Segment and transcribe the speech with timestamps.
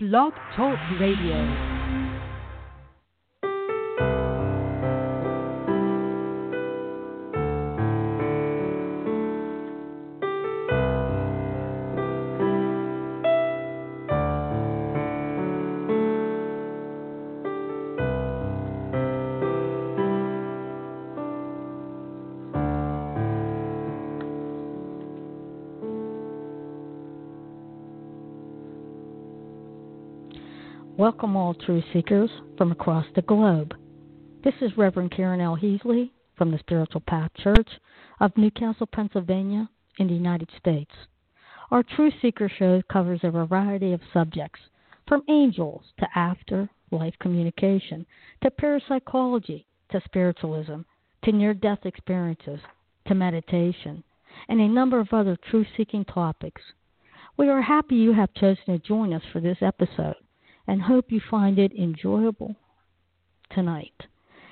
[0.00, 1.77] Blog Talk Radio.
[31.18, 33.74] Welcome, all truth seekers from across the globe.
[34.44, 35.56] This is Reverend Karen L.
[35.56, 37.68] Heasley from the Spiritual Path Church
[38.20, 40.92] of Newcastle, Pennsylvania, in the United States.
[41.72, 44.60] Our Truth Seeker show covers a variety of subjects,
[45.08, 48.06] from angels to afterlife communication,
[48.44, 50.82] to parapsychology, to spiritualism,
[51.24, 52.60] to near death experiences,
[53.08, 54.04] to meditation,
[54.48, 56.62] and a number of other truth seeking topics.
[57.36, 60.14] We are happy you have chosen to join us for this episode
[60.68, 62.54] and hope you find it enjoyable
[63.50, 64.04] tonight.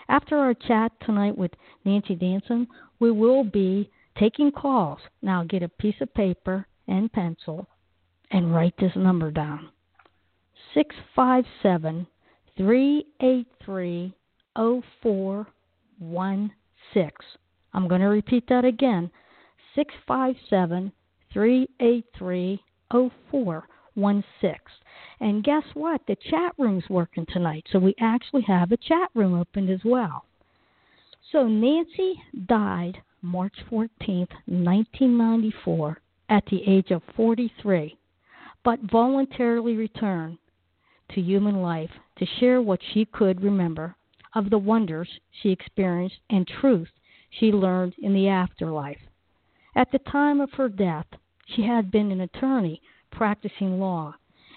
[0.09, 1.53] After our chat tonight with
[1.85, 2.67] Nancy Danison,
[2.99, 4.99] we will be taking calls.
[5.23, 7.69] Now get a piece of paper and pencil
[8.31, 9.69] and write this number down
[10.75, 12.07] 657
[12.57, 14.15] 383
[14.57, 17.13] 0416.
[17.75, 19.11] I'm going to repeat that again
[19.75, 20.93] 657
[23.97, 24.87] 383 0416.
[25.21, 26.03] And guess what?
[26.07, 30.25] The chat room's working tonight, so we actually have a chat room opened as well.
[31.33, 37.97] So Nancy died March 14th, 1994, at the age of 43,
[38.65, 40.39] but voluntarily returned
[41.15, 43.97] to human life to share what she could remember
[44.35, 45.09] of the wonders
[45.41, 46.89] she experienced and truth
[47.31, 49.01] she learned in the afterlife.
[49.75, 51.07] At the time of her death,
[51.47, 54.15] she had been an attorney practicing law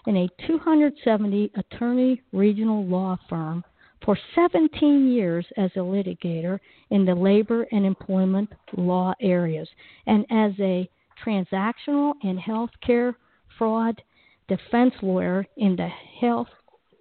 [0.08, 3.64] in a 270 attorney regional law firm
[4.04, 9.68] for 17 years as a litigator in the labor and employment law areas
[10.08, 10.90] and as a
[11.24, 13.16] transactional and health care
[13.58, 14.02] fraud
[14.48, 15.90] defense lawyer in the
[16.20, 16.48] health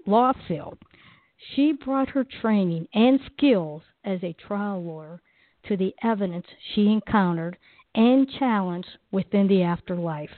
[0.07, 0.79] law field.
[1.55, 5.23] She brought her training and skills as a trial lawyer
[5.69, 7.57] to the evidence she encountered
[7.95, 10.31] and challenged within the afterlife.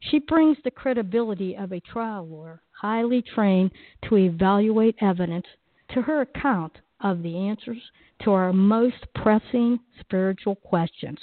[0.00, 3.72] She brings the credibility of a trial lawyer, highly trained
[4.08, 5.46] to evaluate evidence,
[5.90, 7.90] to her account of the answers
[8.22, 11.18] to our most pressing spiritual questions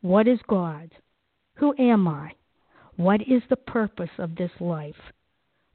[0.00, 0.90] What is God?
[1.54, 2.32] Who am I?
[2.96, 5.12] What is the purpose of this life?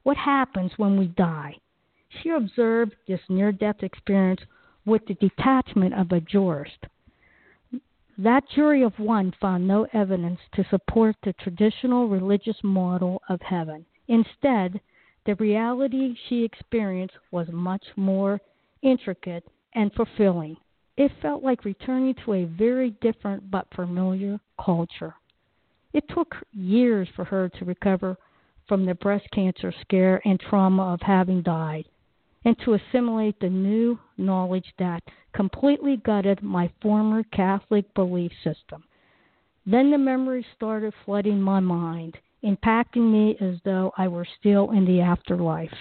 [0.02, 1.56] What happens when we die?
[2.08, 4.42] She observed this near death experience
[4.84, 6.86] with the detachment of a jurist.
[8.18, 13.86] That jury of one found no evidence to support the traditional religious model of heaven.
[14.06, 14.80] Instead,
[15.24, 18.40] the reality she experienced was much more
[18.82, 20.56] intricate and fulfilling.
[20.96, 25.14] It felt like returning to a very different but familiar culture.
[25.92, 28.16] It took years for her to recover
[28.68, 31.86] from the breast cancer scare and trauma of having died
[32.44, 38.84] and to assimilate the new knowledge that completely gutted my former Catholic belief system.
[39.64, 44.84] Then the memories started flooding my mind, impacting me as though I were still in
[44.84, 45.72] the afterlife.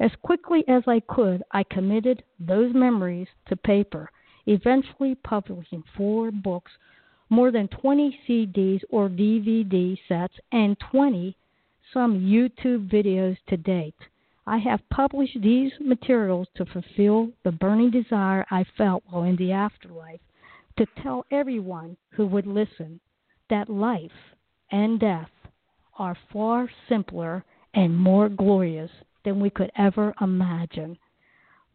[0.00, 4.10] As quickly as I could, I committed those memories to paper,
[4.46, 6.72] eventually publishing four books,
[7.30, 11.36] more than 20 CDs or DVD sets, and 20
[11.92, 13.94] some YouTube videos to date.
[14.46, 19.52] I have published these materials to fulfill the burning desire I felt while in the
[19.52, 20.20] afterlife
[20.76, 22.98] to tell everyone who would listen
[23.48, 24.34] that life
[24.70, 25.30] and death
[25.96, 27.44] are far simpler
[27.74, 28.90] and more glorious
[29.24, 30.98] than we could ever imagine.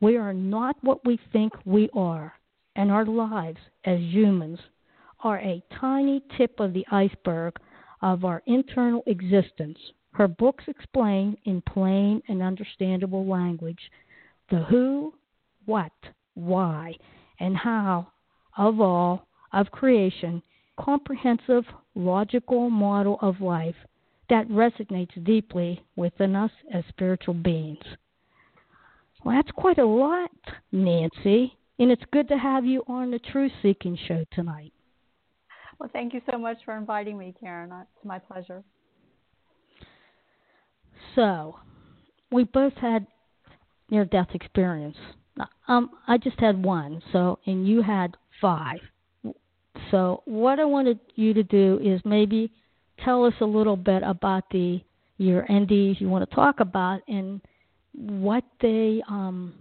[0.02, 2.34] We are not what we think we are,
[2.76, 4.60] and our lives as humans
[5.24, 7.58] are a tiny tip of the iceberg
[8.02, 9.80] of our internal existence
[10.18, 13.92] her books explain in plain and understandable language
[14.50, 15.14] the who,
[15.66, 15.92] what,
[16.34, 16.96] why,
[17.40, 18.08] and how
[18.58, 20.42] of all of creation,
[20.80, 23.76] comprehensive, logical model of life
[24.28, 27.86] that resonates deeply within us as spiritual beings.
[29.24, 30.32] Well, that's quite a lot,
[30.72, 34.74] Nancy, and it's good to have you on the Truth Seeking Show tonight.
[35.80, 37.72] Well, thank you so much for inviting me, Karen.
[37.72, 38.64] Uh, it's my pleasure.
[41.18, 41.56] So,
[42.32, 43.08] we both had
[43.90, 44.96] near death experience.
[45.68, 47.02] Um, I just had one.
[47.12, 48.78] So, and you had five.
[49.90, 52.52] So, what I wanted you to do is maybe
[53.04, 54.80] tell us a little bit about the
[55.18, 57.42] your NDEs you want to talk about and
[57.94, 59.56] what they um,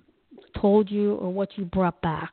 [0.61, 2.33] told you or what you brought back.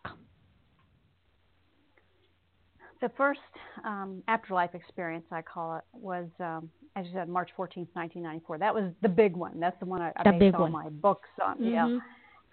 [3.04, 3.42] The first
[3.84, 8.60] um, afterlife experience, I call it, was, um, as you said, March 14th, 1994.
[8.60, 9.60] That was the big one.
[9.60, 10.72] That's the one I, I based all one.
[10.72, 11.56] my books on.
[11.56, 11.68] Mm-hmm.
[11.68, 11.98] Yeah.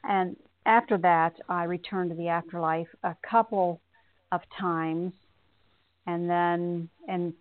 [0.02, 0.34] And
[0.66, 3.80] after that, I returned to the afterlife a couple
[4.32, 5.12] of times.
[6.08, 7.32] And then in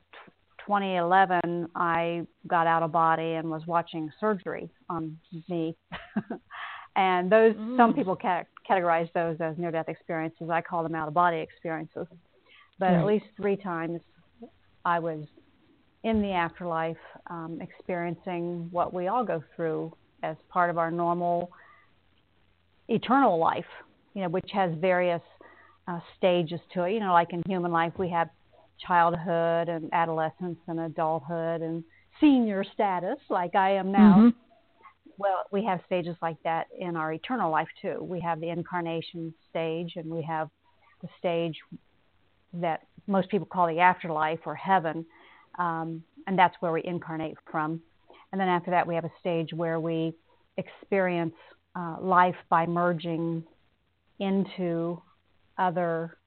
[0.68, 5.18] 2011, I got out of body and was watching surgery on
[5.48, 5.76] me.
[6.96, 7.76] and those, mm.
[7.76, 8.16] some people
[8.70, 10.52] categorize those as near death experiences.
[10.52, 12.06] I call them out of body experiences.
[12.80, 13.00] But right.
[13.00, 14.00] at least three times
[14.86, 15.26] I was
[16.04, 16.98] in the afterlife
[17.30, 19.94] um, experiencing what we all go through
[20.24, 21.52] as part of our normal
[22.88, 23.66] eternal life,
[24.14, 25.22] you know, which has various
[25.88, 26.94] uh, stages to it.
[26.94, 28.30] You know, like in human life, we have
[28.88, 31.84] childhood and adolescence and adulthood and
[32.22, 34.16] senior status, like I am now.
[34.18, 34.30] Mm-hmm.
[35.18, 37.98] Well, we have stages like that in our eternal life too.
[38.02, 40.50] We have the incarnation stage, and we have
[41.02, 41.58] the stage
[42.54, 45.06] that most people call the afterlife or heaven,
[45.57, 47.81] um, and that's where we incarnate from.
[48.31, 50.13] And then after that, we have a stage where we
[50.57, 51.34] experience
[51.75, 53.44] uh, life by merging
[54.19, 55.01] into
[55.57, 56.18] other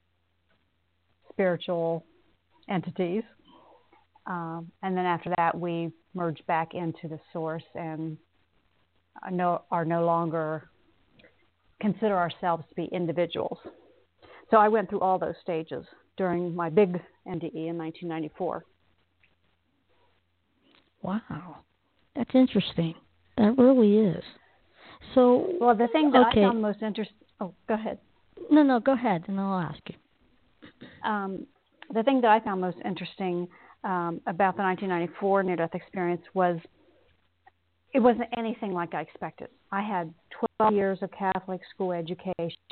[1.30, 2.04] spiritual
[2.68, 3.22] entities.
[4.26, 8.16] Um, and then after that, we merge back into the source and
[9.30, 10.68] no, are no longer
[11.80, 13.58] consider ourselves to be individuals.
[14.50, 15.84] So I went through all those stages
[16.22, 16.92] during my big
[17.26, 18.64] NDE in 1994.
[21.02, 21.56] Wow,
[22.14, 22.94] that's interesting.
[23.36, 24.22] That really is.
[25.16, 26.42] So, well, the thing that okay.
[26.42, 27.16] I found most interesting.
[27.40, 27.98] Oh, go ahead.
[28.52, 29.96] No, no, go ahead, and I'll ask you.
[31.04, 31.44] Um,
[31.92, 33.48] the thing that I found most interesting
[33.82, 36.60] um, about the 1994 near death experience was
[37.92, 39.48] it wasn't anything like I expected.
[39.72, 40.14] I had
[40.60, 42.62] 12 years of Catholic school education,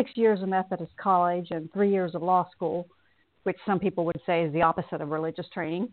[0.00, 2.88] six years of Methodist college, and three years of law school,
[3.42, 5.88] which some people would say is the opposite of religious training.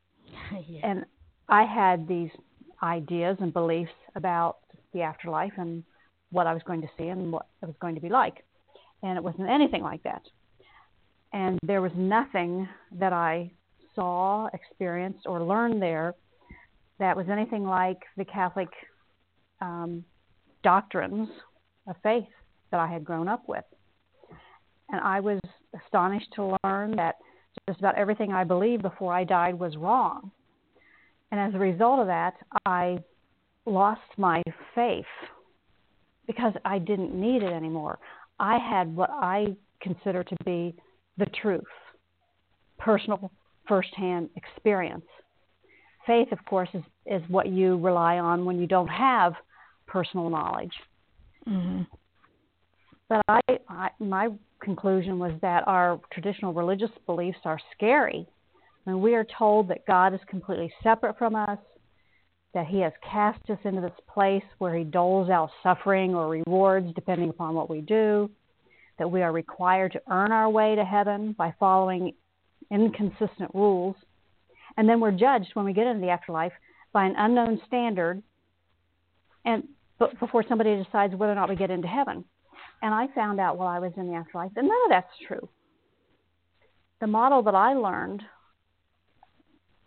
[0.66, 0.80] yeah.
[0.82, 1.04] And
[1.48, 2.30] I had these
[2.82, 4.58] ideas and beliefs about
[4.94, 5.84] the afterlife and
[6.30, 8.42] what I was going to see and what it was going to be like.
[9.02, 10.22] And it wasn't anything like that.
[11.34, 13.50] And there was nothing that I
[13.94, 16.14] saw, experienced, or learned there
[16.98, 18.68] that was anything like the Catholic
[19.60, 20.04] um,
[20.62, 21.28] doctrines
[21.86, 22.24] of faith
[22.72, 23.64] that I had grown up with.
[24.90, 25.38] And I was
[25.84, 27.16] astonished to learn that
[27.68, 30.30] just about everything I believed before I died was wrong.
[31.30, 32.34] And as a result of that,
[32.66, 32.98] I
[33.64, 34.42] lost my
[34.74, 35.04] faith
[36.26, 37.98] because I didn't need it anymore.
[38.38, 40.74] I had what I consider to be
[41.18, 41.62] the truth,
[42.78, 43.30] personal,
[43.68, 45.04] firsthand experience.
[46.06, 49.34] Faith, of course, is, is what you rely on when you don't have
[49.86, 50.72] personal knowledge.
[51.48, 51.82] Mm-hmm.
[53.12, 54.30] But I, I, my
[54.62, 58.26] conclusion was that our traditional religious beliefs are scary.
[58.84, 61.58] When we are told that God is completely separate from us,
[62.54, 66.86] that He has cast us into this place where He doles out suffering or rewards
[66.94, 68.30] depending upon what we do,
[68.98, 72.14] that we are required to earn our way to heaven by following
[72.70, 73.94] inconsistent rules,
[74.78, 76.52] and then we're judged when we get into the afterlife
[76.94, 78.22] by an unknown standard,
[79.44, 79.64] and
[80.18, 82.24] before somebody decides whether or not we get into heaven.
[82.82, 85.48] And I found out while I was in the afterlife that none of that's true.
[87.00, 88.22] The model that I learned,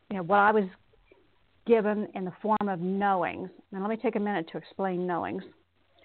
[0.09, 0.65] you know, what I was
[1.67, 3.49] given in the form of knowings.
[3.71, 5.43] And let me take a minute to explain knowings.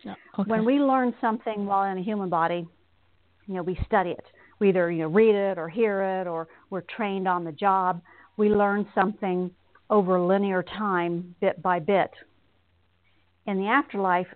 [0.05, 0.51] Yeah, okay.
[0.51, 2.67] When we learn something while in a human body,
[3.47, 4.25] you know, we study it.
[4.59, 8.01] We either you know read it or hear it, or we're trained on the job.
[8.37, 9.51] We learn something
[9.91, 12.11] over linear time, bit by bit.
[13.47, 14.29] In the afterlife,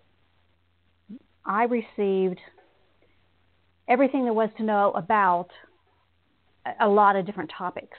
[1.46, 2.40] I received
[3.88, 5.48] everything there was to know about
[6.80, 7.98] a lot of different topics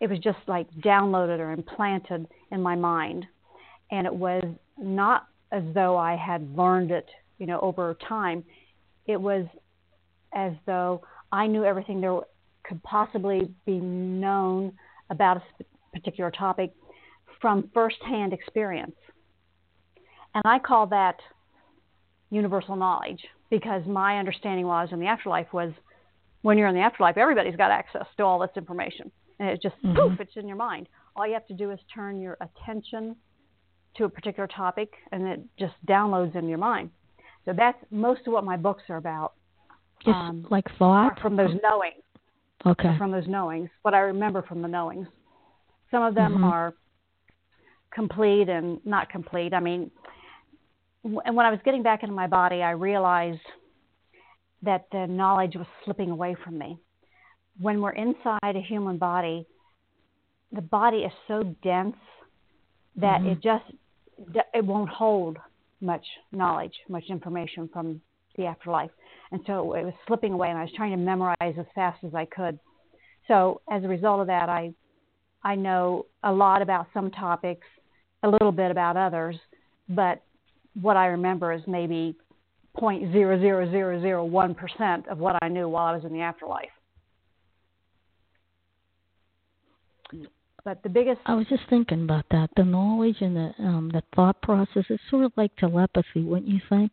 [0.00, 3.26] it was just like downloaded or implanted in my mind.
[3.90, 4.44] And it was
[4.76, 7.06] not as though I had learned it,
[7.38, 8.44] you know, over time.
[9.06, 9.46] It was
[10.34, 12.20] as though I knew everything there
[12.62, 14.72] could possibly be known
[15.10, 16.72] about a particular topic
[17.40, 18.96] from firsthand experience.
[20.34, 21.16] And I call that
[22.30, 23.20] universal knowledge
[23.50, 25.72] because my understanding while I was in the afterlife was
[26.42, 29.76] when you're in the afterlife, everybody's got access to all this information and it just
[29.84, 29.96] mm-hmm.
[29.96, 30.88] poof, it's in your mind.
[31.16, 33.16] All you have to do is turn your attention
[33.96, 36.90] to a particular topic, and it just downloads in your mind.
[37.44, 39.32] So that's most of what my books are about.
[40.04, 42.02] Just um, like thought from those knowings.
[42.66, 42.96] Okay.
[42.98, 45.06] From those knowings, what I remember from the knowings.
[45.90, 46.44] Some of them mm-hmm.
[46.44, 46.74] are
[47.92, 49.54] complete and not complete.
[49.54, 49.90] I mean,
[51.04, 53.40] and when I was getting back into my body, I realized
[54.62, 56.78] that the knowledge was slipping away from me.
[57.60, 59.46] When we're inside a human body,
[60.52, 61.96] the body is so dense
[62.96, 63.28] that mm-hmm.
[63.28, 63.64] it just
[64.54, 65.38] it won't hold
[65.80, 68.00] much knowledge, much information from
[68.36, 68.90] the afterlife.
[69.30, 72.14] And so it was slipping away, and I was trying to memorize as fast as
[72.14, 72.58] I could.
[73.28, 74.72] So as a result of that, I
[75.44, 77.66] I know a lot about some topics,
[78.22, 79.36] a little bit about others,
[79.88, 80.22] but
[80.80, 82.16] what I remember is maybe
[82.76, 86.12] point zero zero zero zero one percent of what I knew while I was in
[86.12, 86.68] the afterlife.
[90.64, 92.50] But the biggest I was just thinking about that.
[92.56, 96.60] The knowledge and the um the thought process is sort of like telepathy, wouldn't you
[96.68, 96.92] think?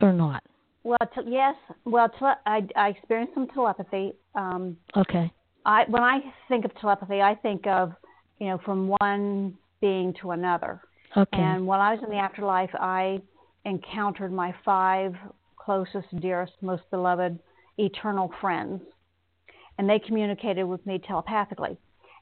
[0.00, 0.42] Or not?
[0.84, 1.54] Well, te- yes.
[1.84, 4.12] Well, tele- I I experienced some telepathy.
[4.34, 5.32] Um Okay.
[5.64, 7.92] I when I think of telepathy, I think of,
[8.38, 10.80] you know, from one being to another.
[11.16, 11.38] Okay.
[11.40, 13.20] And while I was in the afterlife, I
[13.64, 15.14] encountered my five
[15.56, 17.38] closest, dearest, most beloved,
[17.78, 18.80] eternal friends,
[19.78, 21.76] and they communicated with me telepathically.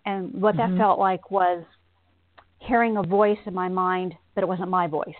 [0.06, 0.76] And what mm-hmm.
[0.76, 1.64] that felt like was
[2.58, 5.14] hearing a voice in my mind, but it wasn't my voice,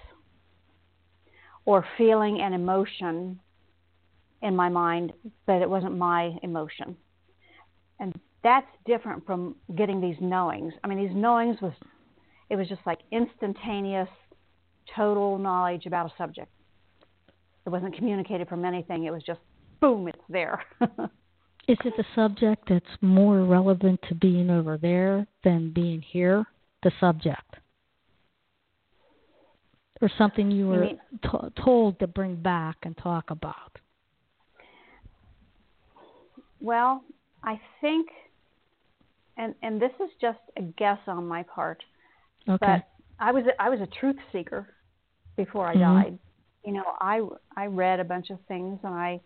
[1.64, 3.38] or feeling an emotion
[4.42, 5.12] in my mind,
[5.46, 6.96] but it wasn't my emotion.
[8.00, 10.74] And that's different from getting these knowings.
[10.82, 11.72] I mean, these knowings was
[12.54, 14.08] it was just like instantaneous,
[14.94, 16.49] total knowledge about a subject.
[17.66, 19.04] It wasn't communicated from anything.
[19.04, 19.40] It was just
[19.80, 20.62] boom, it's there.
[21.66, 26.44] Is it the subject that's more relevant to being over there than being here?
[26.84, 27.56] The subject,
[30.02, 33.78] or something you were you t- told to bring back and talk about?
[36.61, 37.02] Well,
[37.42, 38.08] I think,
[39.38, 41.82] and and this is just a guess on my part.
[42.48, 42.58] Okay.
[42.60, 42.84] But
[43.18, 44.68] I was I was a truth seeker
[45.36, 46.02] before I mm-hmm.
[46.02, 46.18] died.
[46.64, 47.20] You know, I
[47.56, 49.20] I read a bunch of things and I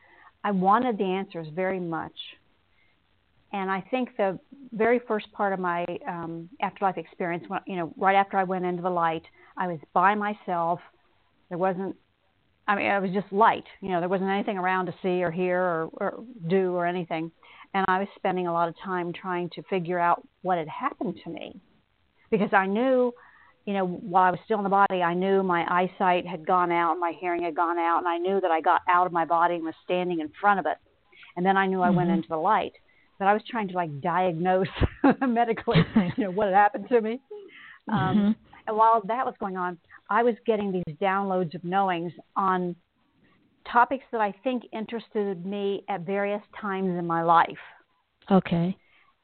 [0.45, 2.13] I wanted the answers very much.
[3.53, 4.39] And I think the
[4.73, 8.67] very first part of my um, afterlife experience, when, you know, right after I went
[8.67, 9.23] into the light,
[9.57, 10.81] I was by myself.
[11.49, 11.97] There wasn't,
[12.67, 13.65] I mean, I was just light.
[13.81, 17.33] You know, there wasn't anything around to see or hear or, or do or anything.
[17.73, 21.19] And I was spending a lot of time trying to figure out what had happened
[21.25, 21.59] to me
[22.31, 23.13] because I knew,
[23.65, 26.73] you know, while I was still in the body, I knew my eyesight had gone
[26.73, 29.13] out, and my hearing had gone out, and I knew that I got out of
[29.13, 30.77] my body and was standing in front of it.
[31.37, 31.97] And then I knew I mm-hmm.
[31.97, 32.73] went into the light.
[33.19, 34.69] But I was trying to like diagnose
[35.27, 35.79] medically,
[36.17, 37.21] you know, what had happened to me.
[37.89, 38.31] Um, mm-hmm.
[38.69, 39.79] And while that was going on,
[40.11, 42.77] I was getting these downloads of knowings on
[43.71, 47.49] topics that I think interested me at various times in my life.
[48.31, 48.77] Okay.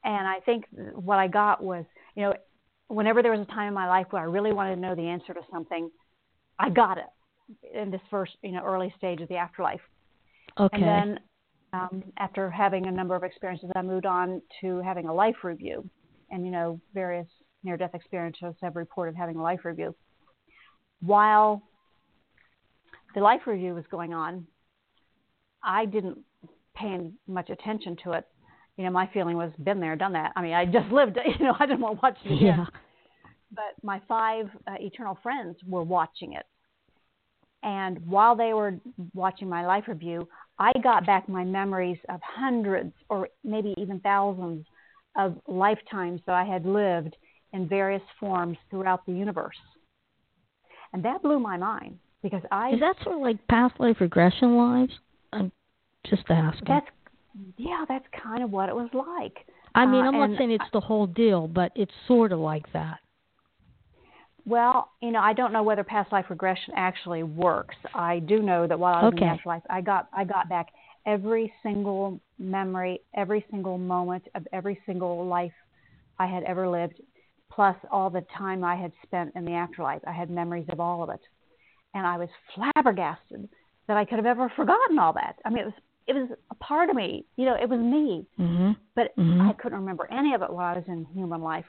[0.04, 1.84] And I think what I got was,
[2.14, 2.34] you know,
[2.94, 5.02] whenever there was a time in my life where I really wanted to know the
[5.02, 5.90] answer to something,
[6.58, 7.04] I got it
[7.74, 9.80] in this first, you know, early stage of the afterlife.
[10.58, 10.76] Okay.
[10.76, 11.20] And then
[11.72, 15.88] um, after having a number of experiences, I moved on to having a life review.
[16.30, 17.26] And, you know, various
[17.64, 19.94] near death experiences have reported having a life review.
[21.00, 21.62] While
[23.14, 24.46] the life review was going on,
[25.62, 26.18] I didn't
[26.76, 28.26] pay much attention to it
[28.76, 30.32] you know, my feeling was been there, done that.
[30.36, 32.42] I mean, I just lived, you know, I didn't want to watch it again.
[32.42, 32.66] Yeah.
[33.50, 36.44] But my five uh, eternal friends were watching it.
[37.62, 38.74] And while they were
[39.14, 40.28] watching my life review,
[40.58, 44.66] I got back my memories of hundreds or maybe even thousands
[45.16, 47.16] of lifetimes that I had lived
[47.52, 49.56] in various forms throughout the universe.
[50.92, 52.70] And that blew my mind because I.
[52.70, 54.92] Is that sort of like past life regression lives?
[55.32, 55.50] I'm
[56.06, 56.66] just asking.
[56.68, 56.86] That's
[57.56, 59.46] yeah, that's kind of what it was like.
[59.74, 62.72] I mean, uh, I'm not saying it's the whole deal, but it's sort of like
[62.72, 62.98] that.
[64.46, 67.76] Well, you know, I don't know whether past life regression actually works.
[67.94, 69.24] I do know that while I was okay.
[69.24, 70.68] in afterlife, I got I got back
[71.06, 75.52] every single memory, every single moment of every single life
[76.18, 77.00] I had ever lived,
[77.50, 80.02] plus all the time I had spent in the afterlife.
[80.06, 81.20] I had memories of all of it,
[81.94, 83.48] and I was flabbergasted
[83.88, 85.36] that I could have ever forgotten all that.
[85.44, 85.74] I mean, it was
[86.06, 87.24] it was a part of me.
[87.36, 88.26] You know, it was me.
[88.38, 88.72] Mm-hmm.
[88.94, 89.40] But mm-hmm.
[89.40, 91.64] I couldn't remember any of it while I was in human life.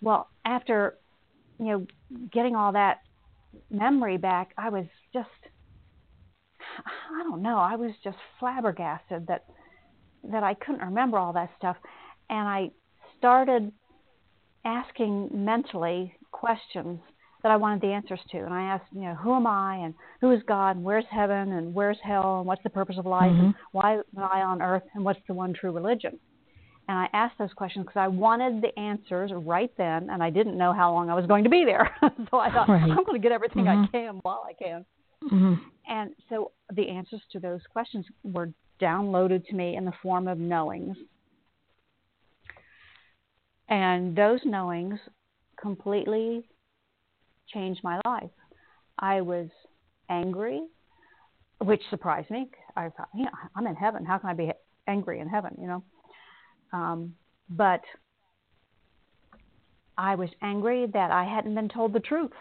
[0.00, 0.96] Well, after
[1.58, 1.86] you know
[2.32, 3.00] getting all that
[3.70, 5.28] memory back, I was just
[6.78, 7.58] I don't know.
[7.58, 9.44] I was just flabbergasted that
[10.24, 11.76] that I couldn't remember all that stuff,
[12.30, 12.70] and I
[13.18, 13.72] started
[14.64, 17.00] asking mentally questions
[17.44, 18.38] that I wanted the answers to.
[18.38, 21.52] And I asked, you know, who am I and who is God and where's heaven
[21.52, 23.44] and where's hell and what's the purpose of life mm-hmm.
[23.44, 26.18] and why am I on earth and what's the one true religion?
[26.88, 30.56] And I asked those questions because I wanted the answers right then, and I didn't
[30.56, 31.94] know how long I was going to be there.
[32.30, 32.82] so I thought, right.
[32.82, 33.84] I'm going to get everything mm-hmm.
[33.84, 34.84] I can while I can.
[35.22, 35.54] Mm-hmm.
[35.86, 40.38] And so the answers to those questions were downloaded to me in the form of
[40.38, 40.96] knowings.
[43.68, 44.98] And those knowings
[45.60, 46.44] completely
[47.52, 48.30] changed my life.
[48.98, 49.48] I was
[50.08, 50.62] angry,
[51.58, 52.50] which surprised me.
[52.76, 54.04] I thought, you know, I'm in heaven.
[54.04, 54.52] How can I be
[54.86, 55.56] angry in heaven?
[55.60, 55.84] You know,
[56.72, 57.14] um,
[57.48, 57.82] but
[59.96, 62.32] I was angry that I hadn't been told the truth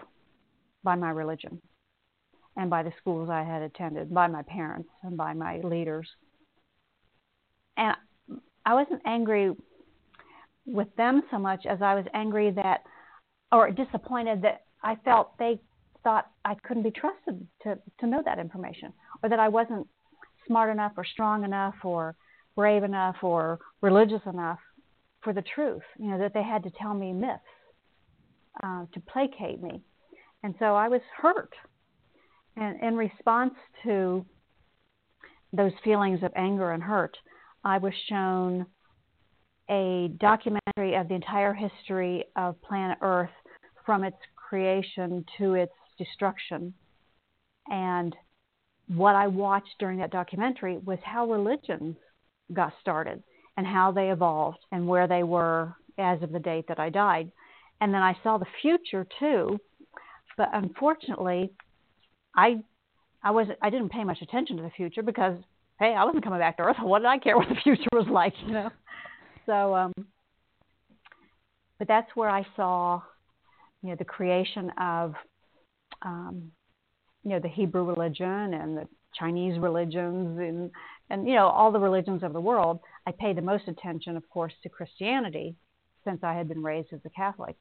[0.84, 1.62] by my religion
[2.56, 6.08] and by the schools I had attended, by my parents and by my leaders.
[7.78, 7.96] And
[8.66, 9.54] I wasn't angry
[10.66, 12.82] with them so much as I was angry that,
[13.52, 15.60] or disappointed that I felt they
[16.04, 19.88] thought I couldn't be trusted to, to know that information, or that I wasn't
[20.46, 22.16] smart enough, or strong enough, or
[22.56, 24.60] brave enough, or religious enough
[25.22, 25.84] for the truth.
[25.98, 27.40] You know, that they had to tell me myths
[28.62, 29.82] uh, to placate me.
[30.44, 31.54] And so I was hurt.
[32.58, 34.26] And in response to
[35.54, 37.16] those feelings of anger and hurt,
[37.64, 38.66] I was shown
[39.70, 43.30] a documentary of the entire history of planet Earth
[43.86, 44.18] from its
[44.54, 46.72] creation to its destruction.
[47.70, 48.16] And
[48.88, 51.96] what I watched during that documentary was how religions
[52.54, 53.24] got started
[53.58, 57.32] and how they evolved and where they were as of the date that I died.
[57.82, 59.58] And then I saw the future too,
[60.38, 61.50] but unfortunately,
[62.36, 62.62] I
[63.24, 65.36] I wasn't I didn't pay much attention to the future because
[65.80, 66.78] hey, I wasn't coming back to Earth.
[66.84, 68.70] What did I care what the future was like, you know?
[69.48, 69.94] So, um,
[71.80, 73.02] but that's where I saw,
[73.84, 75.14] you know, the creation of,
[76.02, 76.52] um,
[77.24, 80.72] you know, the Hebrew religion and the Chinese religions and
[81.10, 82.80] and you know all the religions of the world.
[83.06, 85.56] I paid the most attention, of course, to Christianity,
[86.04, 87.56] since I had been raised as a Catholic,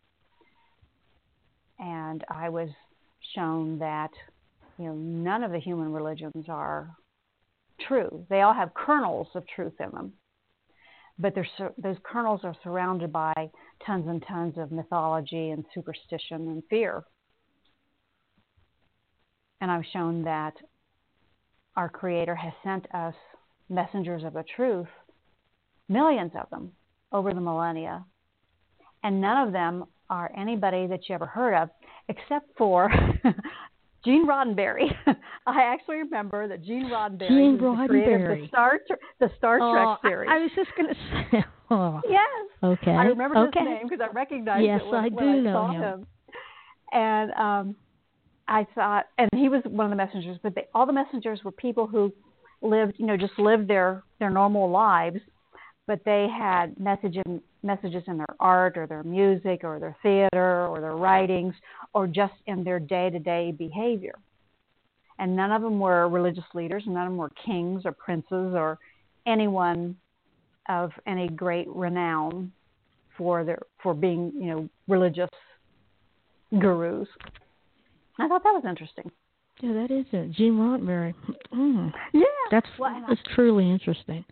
[1.79, 2.71] and I was
[3.35, 4.11] shown that
[4.79, 6.91] you know none of the human religions are
[7.87, 8.25] true.
[8.31, 10.13] They all have kernels of truth in them,
[11.19, 13.35] but those kernels are surrounded by
[13.87, 17.03] tons and tons of mythology and superstition and fear.
[19.61, 20.55] And I've shown that
[21.77, 23.15] our Creator has sent us
[23.69, 24.89] messengers of the truth,
[25.89, 26.73] millions of them,
[27.13, 28.05] over the millennia.
[29.03, 31.71] And none of them are anybody that you ever heard of,
[32.09, 32.91] except for
[34.05, 34.87] Gene Roddenberry.
[35.47, 37.87] I actually remember that Gene Roddenberry Gene Roddenberry.
[37.87, 38.81] the creator of the Star
[39.21, 40.31] the Star oh, Trek series.
[40.31, 40.95] I, I was just going to
[41.31, 41.45] say.
[42.09, 42.29] Yes.
[42.63, 42.91] Okay.
[42.93, 43.61] I remember okay.
[43.61, 45.83] his name because I recognized yes, it when, I when do I know saw him.
[45.83, 46.07] him.
[46.93, 47.77] And um,
[48.47, 51.51] I thought, and he was one of the messengers, but they, all the messengers were
[51.51, 52.13] people who
[52.61, 55.21] lived, you know, just lived their their normal lives,
[55.87, 60.67] but they had message in, messages in their art or their music or their theater
[60.67, 61.55] or their writings
[61.95, 64.15] or just in their day to day behavior
[65.23, 68.79] and none of them were religious leaders, none of them were kings or princes or
[69.27, 69.97] anyone
[70.69, 72.53] of any great renown
[73.17, 75.31] for their for being you know religious
[76.59, 77.09] gurus.
[78.19, 79.11] I thought that was interesting.
[79.61, 80.33] Yeah, that is it.
[80.33, 81.15] Gene Roddenberry.
[81.55, 81.93] Mm.
[82.13, 84.25] Yeah, that's well, that's I, truly interesting.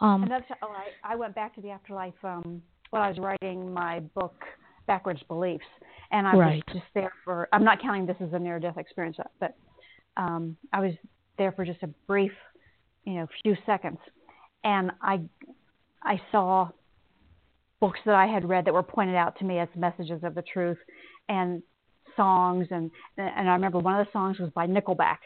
[0.00, 3.18] Um, and that's oh, I, I went back to the afterlife um, when I was
[3.18, 4.34] writing my book
[4.86, 5.64] Backwards Beliefs,
[6.10, 6.64] and I right.
[6.66, 7.48] was just there for.
[7.52, 9.56] I'm not counting this as a near death experience, but
[10.16, 10.92] um, I was
[11.38, 12.32] there for just a brief,
[13.04, 13.98] you know, few seconds,
[14.64, 15.20] and I
[16.04, 16.68] I saw
[17.80, 20.42] books that I had read that were pointed out to me as messages of the
[20.42, 20.78] truth,
[21.28, 21.62] and
[22.16, 25.18] songs, and and I remember one of the songs was by Nickelback.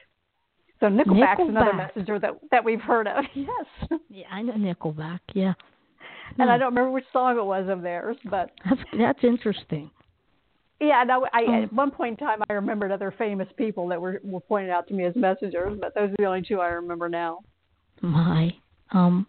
[0.80, 1.48] So Nickelback's Nickelback.
[1.48, 3.24] another messenger that that we've heard of.
[3.34, 4.00] Yes.
[4.08, 5.20] Yeah, I know Nickelback.
[5.34, 5.54] Yeah.
[6.38, 6.50] And Hmm.
[6.50, 9.90] I don't remember which song it was of theirs, but that's that's interesting.
[10.80, 11.62] Yeah, no, I, Oh.
[11.64, 14.86] at one point in time I remembered other famous people that were were pointed out
[14.88, 17.40] to me as messengers, but those are the only two I remember now.
[18.00, 18.54] My,
[18.92, 19.26] um,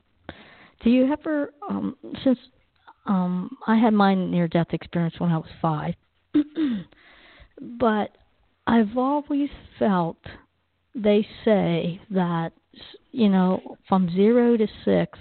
[0.82, 2.40] do you ever, um, since
[3.06, 5.96] um, I had my near-death experience when I was five,
[7.62, 8.12] but
[8.68, 10.18] I've always felt
[10.96, 12.52] they say that
[13.12, 15.18] you know from zero to six,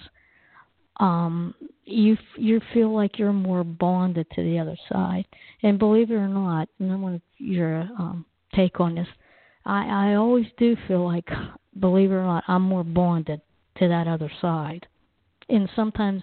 [1.00, 5.24] um, you you feel like you're more bonded to the other side,
[5.62, 9.08] and believe it or not, and I want your um, take on this.
[9.64, 11.28] I I always do feel like,
[11.80, 13.40] believe it or not, I'm more bonded
[13.78, 14.86] to that other side,
[15.48, 16.22] and sometimes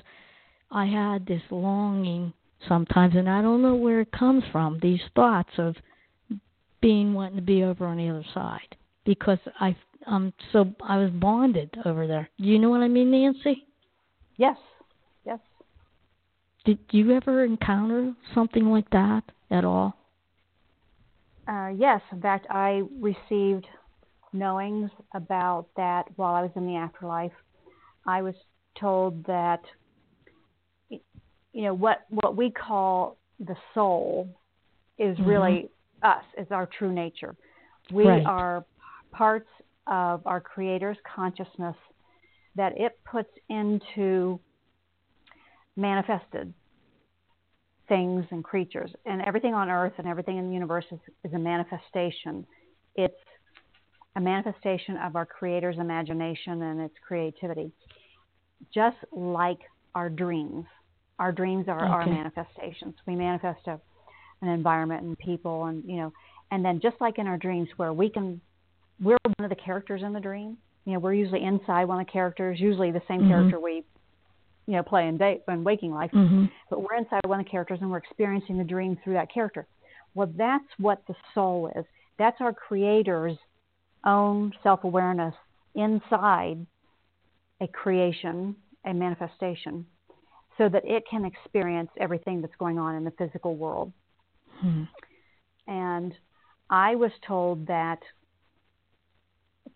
[0.72, 2.34] I had this longing
[2.68, 4.80] sometimes, and I don't know where it comes from.
[4.82, 5.76] These thoughts of
[6.82, 9.76] being wanting to be over on the other side because I
[10.08, 12.30] um so I was bonded over there.
[12.38, 13.66] Do you know what I mean, Nancy?
[14.38, 14.58] Yes,
[15.26, 15.40] yes.
[16.66, 19.96] Did you ever encounter something like that at all?
[21.48, 23.68] Uh, yes, in fact, I received
[24.34, 27.32] knowings about that while I was in the afterlife.
[28.08, 28.34] I was
[28.80, 29.62] told that
[30.90, 34.30] you know what what we call the soul
[34.98, 35.30] is mm-hmm.
[35.30, 35.70] really
[36.04, 37.36] us, is our true nature.
[37.92, 38.26] We right.
[38.26, 38.66] are
[39.12, 39.50] parts
[39.88, 41.76] of our Creator's consciousness
[42.56, 44.40] that it puts into
[45.76, 46.54] manifested
[47.88, 48.92] things and creatures.
[49.06, 52.46] And everything on earth and everything in the universe is, is a manifestation.
[52.96, 53.14] It's
[54.16, 57.72] a manifestation of our Creator's imagination and its creativity.
[58.74, 59.60] Just like
[59.94, 60.66] our dreams.
[61.20, 61.88] Our dreams are okay.
[61.88, 62.96] our manifestations.
[63.08, 63.80] We manifest a,
[64.42, 66.14] an environment and people and you know
[66.52, 68.42] and then just like in our dreams where we can
[69.02, 70.58] we're one of the characters in the dream.
[70.86, 73.30] You know, we're usually inside one of the characters, usually the same mm-hmm.
[73.30, 73.84] character we
[74.68, 76.12] you know, play in day in waking life.
[76.12, 76.46] Mm-hmm.
[76.70, 79.68] But we're inside one of the characters and we're experiencing the dream through that character.
[80.14, 81.86] Well, that's what the soul is.
[82.18, 83.38] That's our creator's
[84.06, 85.36] own self awareness
[85.76, 86.66] inside
[87.62, 89.86] a creation, a manifestation,
[90.58, 93.92] so that it can experience everything that's going on in the physical world.
[94.60, 94.84] Hmm.
[95.68, 96.14] And
[96.70, 98.00] I was told that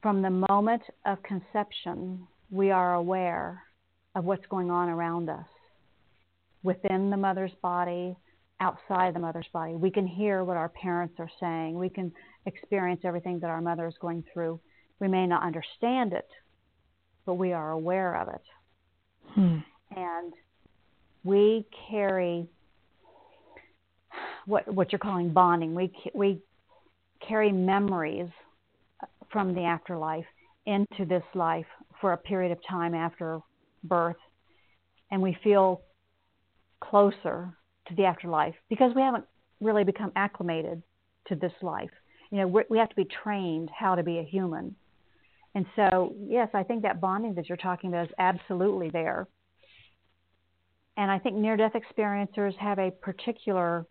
[0.01, 3.63] from the moment of conception, we are aware
[4.15, 5.45] of what's going on around us
[6.63, 8.15] within the mother's body,
[8.59, 9.75] outside the mother's body.
[9.75, 11.77] We can hear what our parents are saying.
[11.77, 12.11] We can
[12.45, 14.59] experience everything that our mother is going through.
[14.99, 16.27] We may not understand it,
[17.29, 18.41] but we are aware of it.
[19.35, 19.57] Hmm.
[19.95, 20.33] And
[21.23, 22.49] we carry
[24.47, 25.75] what what you're calling bonding.
[25.75, 26.41] We we
[27.19, 28.29] carry memories
[29.31, 30.25] from the afterlife
[30.65, 31.67] into this life
[32.01, 33.41] for a period of time after
[33.83, 34.17] birth,
[35.11, 35.81] and we feel
[36.79, 37.55] closer
[37.89, 39.25] to the afterlife because we haven't
[39.61, 40.81] really become acclimated
[41.27, 41.91] to this life.
[42.31, 44.75] You know, we have to be trained how to be a human.
[45.55, 49.27] And so, yes, I think that bonding that you're talking about is absolutely there.
[50.97, 53.85] And I think near-death experiencers have a particular,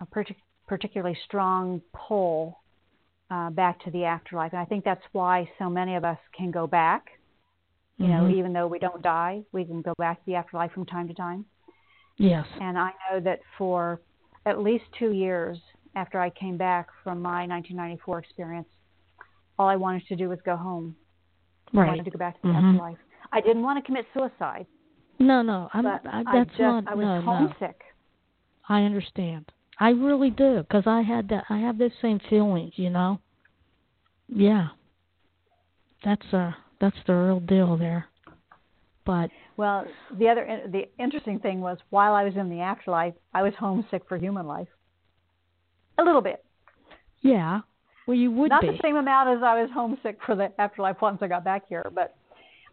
[0.00, 2.60] a partic- particularly strong pull
[3.30, 4.52] uh, back to the afterlife.
[4.52, 7.06] And I think that's why so many of us can go back
[7.98, 8.38] you know, mm-hmm.
[8.38, 11.14] even though we don't die, we can go back to the afterlife from time to
[11.14, 11.46] time.
[12.18, 12.44] Yes.
[12.60, 14.00] And I know that for
[14.44, 15.58] at least two years
[15.94, 18.68] after I came back from my 1994 experience,
[19.58, 20.96] all I wanted to do was go home.
[21.72, 21.86] Right.
[21.86, 22.76] I wanted to go back to the mm-hmm.
[22.76, 22.98] afterlife.
[23.32, 24.66] I didn't want to commit suicide.
[25.18, 25.86] No, no, I'm.
[25.86, 26.88] I, that's I just, not.
[26.88, 27.80] I was no, homesick.
[28.68, 28.76] No.
[28.76, 29.50] I understand.
[29.78, 31.44] I really do because I had that.
[31.48, 32.72] I have the same feelings.
[32.76, 33.20] You know.
[34.28, 34.68] Yeah.
[36.04, 38.06] That's uh that's the real deal there.
[39.04, 39.86] But well,
[40.18, 44.02] the other the interesting thing was while I was in the afterlife, I was homesick
[44.08, 44.68] for human life.
[45.98, 46.44] A little bit.
[47.22, 47.60] Yeah.
[48.06, 48.68] Well, you would not be.
[48.68, 51.90] the same amount as I was homesick for the afterlife once I got back here,
[51.94, 52.16] but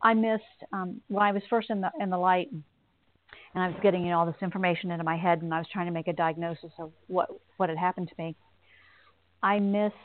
[0.01, 3.75] I missed um, when I was first in the in the light, and I was
[3.81, 6.07] getting you know, all this information into my head, and I was trying to make
[6.07, 8.35] a diagnosis of what what had happened to me.
[9.41, 9.95] I missed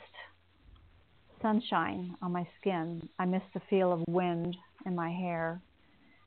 [1.43, 3.09] sunshine on my skin.
[3.19, 5.61] I missed the feel of wind in my hair.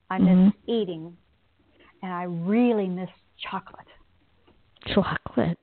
[0.09, 0.71] I missed mm-hmm.
[0.71, 1.17] eating.
[2.03, 3.11] And I really missed
[3.49, 3.87] chocolate.
[4.93, 5.57] Chocolate.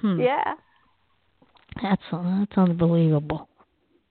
[0.00, 0.20] Hmm.
[0.20, 0.54] Yeah.
[1.82, 3.48] That's that's unbelievable.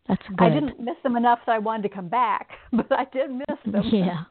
[0.07, 0.41] That's good.
[0.41, 3.57] I didn't miss them enough that I wanted to come back, but I did miss
[3.65, 3.83] them.
[3.91, 4.23] Yeah.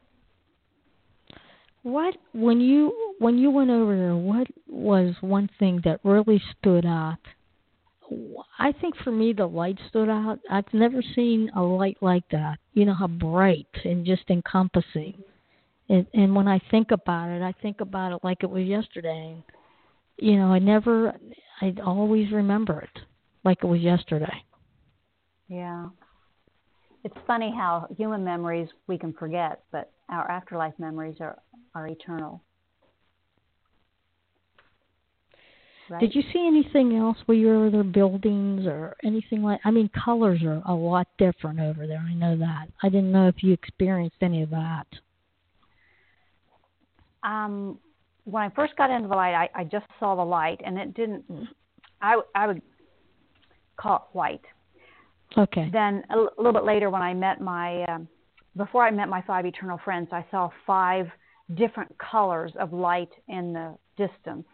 [1.83, 6.85] What when you when you went over there, what was one thing that really stood
[6.85, 7.19] out
[8.57, 10.39] I think for me the light stood out.
[10.49, 12.57] I've never seen a light like that.
[12.73, 15.13] You know how bright and just encompassing.
[15.89, 19.43] And, and when I think about it, I think about it like it was yesterday.
[20.17, 21.15] You know, I never,
[21.61, 23.01] I always remember it
[23.43, 24.43] like it was yesterday.
[25.47, 25.87] Yeah.
[27.03, 31.39] It's funny how human memories we can forget, but our afterlife memories are,
[31.73, 32.43] are eternal.
[35.89, 36.01] Right.
[36.01, 37.17] Did you see anything else?
[37.27, 39.59] Were there buildings or anything like?
[39.65, 42.05] I mean, colors are a lot different over there.
[42.07, 42.67] I know that.
[42.83, 44.85] I didn't know if you experienced any of that.
[47.23, 47.79] Um,
[48.25, 50.93] when I first got into the light, I, I just saw the light, and it
[50.93, 51.25] didn't.
[52.01, 52.61] I I would
[53.79, 54.45] call it white.
[55.37, 55.69] Okay.
[55.71, 58.07] Then a, l- little bit later, when I met my, um,
[58.57, 61.07] before I met my five eternal friends, I saw five
[61.55, 64.45] different colors of light in the distance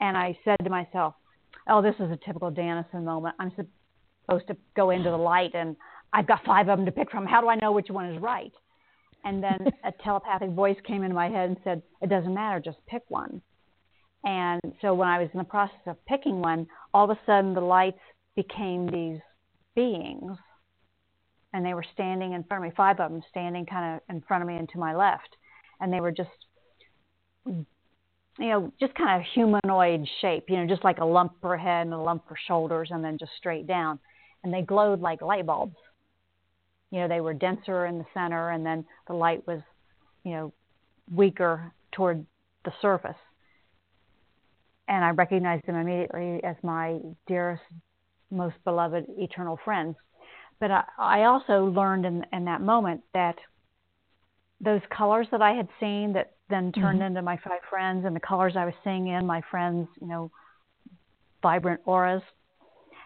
[0.00, 1.14] and I said to myself,
[1.68, 3.36] "Oh, this is a typical Danison moment.
[3.38, 5.76] I'm supposed to go into the light, and
[6.12, 7.26] I've got five of them to pick from.
[7.26, 8.52] How do I know which one is right?"
[9.24, 12.78] And then a telepathic voice came into my head and said, It doesn't matter, just
[12.86, 13.42] pick one.
[14.24, 17.54] And so when I was in the process of picking one, all of a sudden
[17.54, 18.00] the lights
[18.42, 19.20] became these
[19.74, 20.36] beings.
[21.52, 24.22] And they were standing in front of me, five of them standing kind of in
[24.22, 25.36] front of me and to my left.
[25.80, 26.30] And they were just,
[27.44, 27.66] you
[28.38, 31.94] know, just kind of humanoid shape, you know, just like a lump for head and
[31.94, 33.98] a lump for shoulders and then just straight down.
[34.44, 35.76] And they glowed like light bulbs
[36.90, 39.60] you know they were denser in the center and then the light was
[40.24, 40.52] you know
[41.12, 42.24] weaker toward
[42.64, 43.16] the surface
[44.88, 47.62] and i recognized them immediately as my dearest
[48.30, 49.96] most beloved eternal friends
[50.58, 53.36] but i, I also learned in, in that moment that
[54.60, 57.06] those colors that i had seen that then turned mm-hmm.
[57.06, 60.30] into my five friends and the colors i was seeing in my friends you know
[61.42, 62.22] vibrant auras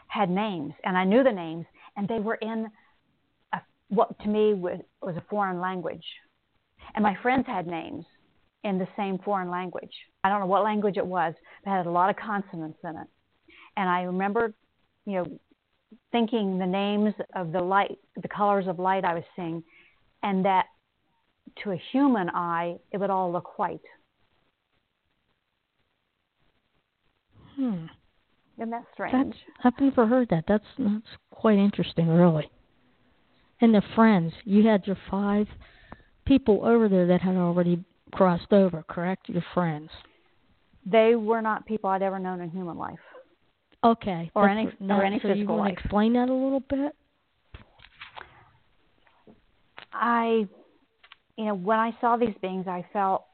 [0.09, 2.69] had names and i knew the names and they were in
[3.95, 6.05] what to me was, was a foreign language.
[6.95, 8.05] And my friends had names
[8.63, 9.93] in the same foreign language.
[10.23, 11.35] I don't know what language it was,
[11.65, 13.07] but it had a lot of consonants in it.
[13.77, 14.55] And I remember,
[15.07, 15.39] you know,
[16.13, 19.63] thinking the names of the light, the colors of light I was seeing,
[20.23, 20.67] and that
[21.63, 23.81] to a human eye, it would all look white.
[27.55, 27.87] Hmm.
[28.59, 29.13] Isn't that strange?
[29.13, 30.45] That's, I've never heard that.
[30.49, 32.51] That's that's quite interesting, really
[33.65, 34.33] and the friends.
[34.45, 35.47] You had your five
[36.27, 39.29] people over there that had already crossed over, correct?
[39.29, 39.91] Your friends.
[40.85, 42.99] They were not people I'd ever known in human life.
[43.85, 44.31] Okay.
[44.35, 45.75] Or any or any so physical you want life.
[45.75, 46.97] to explain that a little bit?
[49.93, 50.47] I,
[51.37, 53.27] you know, when I saw these beings, I felt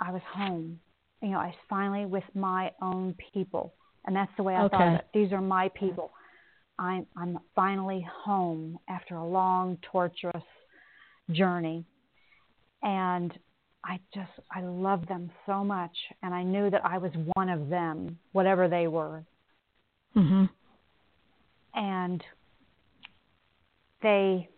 [0.00, 0.80] I was home.
[1.20, 3.74] You know, I was finally with my own people,
[4.06, 4.76] and that's the way I okay.
[4.76, 5.06] thought of it.
[5.14, 6.10] These are my people.
[6.78, 10.42] I'm, I'm finally home after a long, torturous
[11.30, 11.84] journey.
[12.82, 13.32] And
[13.84, 15.96] I just, I love them so much.
[16.22, 19.24] And I knew that I was one of them, whatever they were.
[20.14, 20.44] Hmm
[21.74, 22.22] And
[24.02, 24.48] they,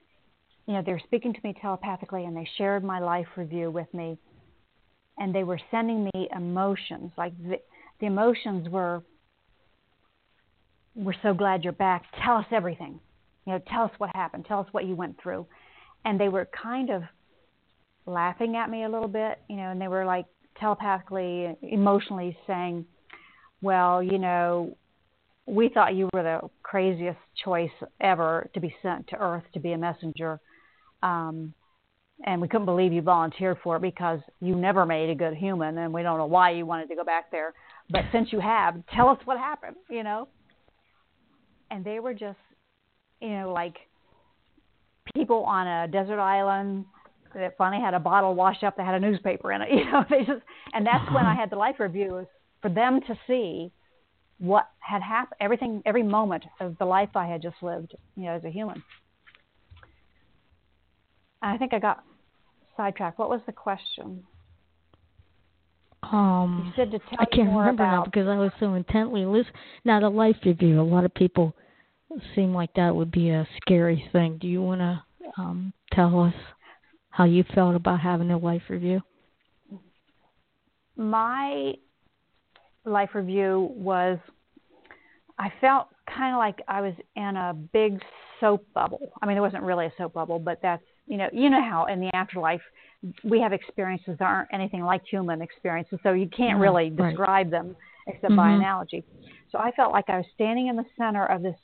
[0.67, 3.93] you know, they were speaking to me telepathically and they shared my life review with
[3.95, 4.19] me.
[5.19, 7.13] And they were sending me emotions.
[7.17, 7.57] Like the,
[8.01, 9.03] the emotions were
[10.97, 12.05] we're so glad you're back.
[12.25, 13.01] Tell us everything.
[13.47, 14.47] You know, tell us what happened.
[14.47, 15.47] Tell us what you went through.
[16.05, 17.03] And they were kind of
[18.07, 20.27] laughing at me a little bit, you know, and they were like
[20.59, 22.85] telepathically, emotionally saying,
[23.61, 24.77] well, you know,
[25.47, 29.73] we thought you were the craziest choice ever to be sent to Earth to be
[29.73, 30.41] a messenger.
[31.03, 31.53] Um,
[32.25, 35.77] and we couldn't believe you volunteered for it because you never made a good human,
[35.79, 37.53] and we don't know why you wanted to go back there.
[37.91, 40.29] But since you have, tell us what happened, you know?
[41.75, 42.39] and they were just,
[43.21, 43.77] you know, like
[45.15, 46.85] people on a desert island
[47.35, 49.69] that finally had a bottle washed up that had a newspaper in it.
[49.73, 52.27] You know, they just, and that's when I had the life reviews
[52.63, 53.73] for them to see
[54.39, 58.33] what had happened, everything, every moment of the life I had just lived, you know,
[58.33, 58.83] as a human.
[61.43, 62.03] I think I got
[62.77, 63.19] sidetracked.
[63.19, 64.25] What was the question?
[66.03, 67.93] Um, you said to tell I can't remember about...
[67.93, 69.55] now because I was so intently listening.
[69.85, 70.81] Now the life review.
[70.81, 71.55] A lot of people
[72.35, 74.39] seem like that would be a scary thing.
[74.41, 75.03] Do you want to
[75.39, 76.35] um, tell us
[77.11, 79.01] how you felt about having a life review?
[80.97, 81.75] My
[82.85, 84.19] life review was
[85.39, 88.01] I felt kind of like I was in a big
[88.41, 89.13] soap bubble.
[89.23, 91.87] I mean, it wasn't really a soap bubble, but that's you know, you know how
[91.87, 92.63] in the afterlife
[93.23, 97.11] we have experiences that aren't anything like human experiences, so you can't really right.
[97.11, 98.37] describe them except mm-hmm.
[98.37, 99.05] by analogy.
[99.51, 101.57] So I felt like I was standing in the center of this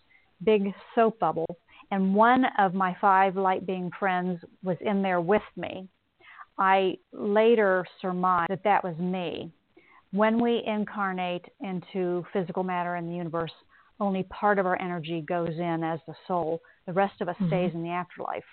[0.44, 1.46] big soap bubble,
[1.90, 5.88] and one of my five light being friends was in there with me.
[6.58, 9.50] I later surmised that that was me.
[10.12, 13.52] When we incarnate into physical matter in the universe,
[14.00, 16.60] only part of our energy goes in as the soul.
[16.86, 17.48] The rest of us mm-hmm.
[17.48, 18.44] stays in the afterlife.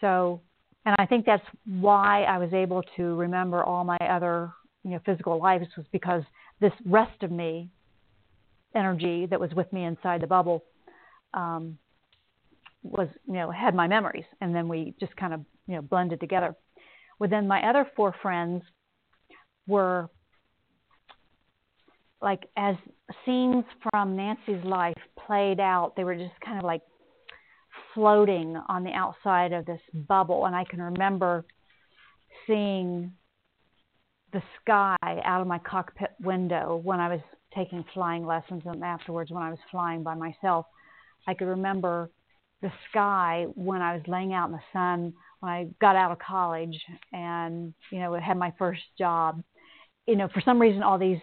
[0.00, 0.40] So,
[0.84, 4.50] and I think that's why I was able to remember all my other,
[4.84, 6.22] you know, physical lives was because
[6.60, 7.70] this rest of me
[8.74, 10.64] energy that was with me inside the bubble
[11.34, 11.78] um,
[12.82, 16.20] was you know had my memories, and then we just kind of you know blended
[16.20, 16.54] together.
[17.18, 18.62] Well, then my other four friends
[19.66, 20.08] were
[22.22, 22.76] like as
[23.24, 25.94] scenes from Nancy's life played out.
[25.96, 26.82] They were just kind of like
[27.94, 31.44] floating on the outside of this bubble, and I can remember
[32.46, 33.12] seeing
[34.32, 37.20] the sky out of my cockpit window when I was
[37.54, 40.64] taking flying lessons and afterwards when I was flying by myself
[41.26, 42.10] I could remember
[42.62, 46.18] the sky when I was laying out in the sun when I got out of
[46.18, 46.76] college
[47.12, 49.42] and you know had my first job,
[50.06, 51.20] you know for some reason all these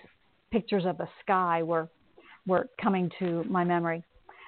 [0.52, 1.90] pictures of the sky were
[2.46, 4.04] were coming to my memory,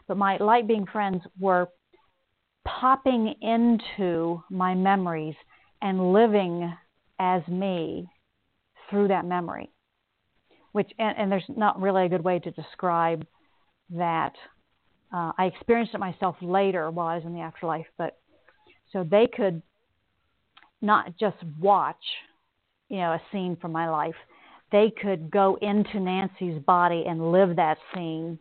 [0.07, 1.67] but my light being friends were
[2.65, 5.35] popping into my memories
[5.81, 6.73] and living
[7.19, 8.07] as me
[8.89, 9.69] through that memory.
[10.71, 13.25] Which and, and there's not really a good way to describe
[13.91, 14.33] that.
[15.13, 18.17] Uh, I experienced it myself later while I was in the afterlife, but
[18.93, 19.61] so they could
[20.81, 22.03] not just watch,
[22.89, 24.15] you know, a scene from my life.
[24.71, 28.39] They could go into Nancy's body and live that scene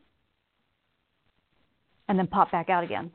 [2.09, 3.11] and then pop back out again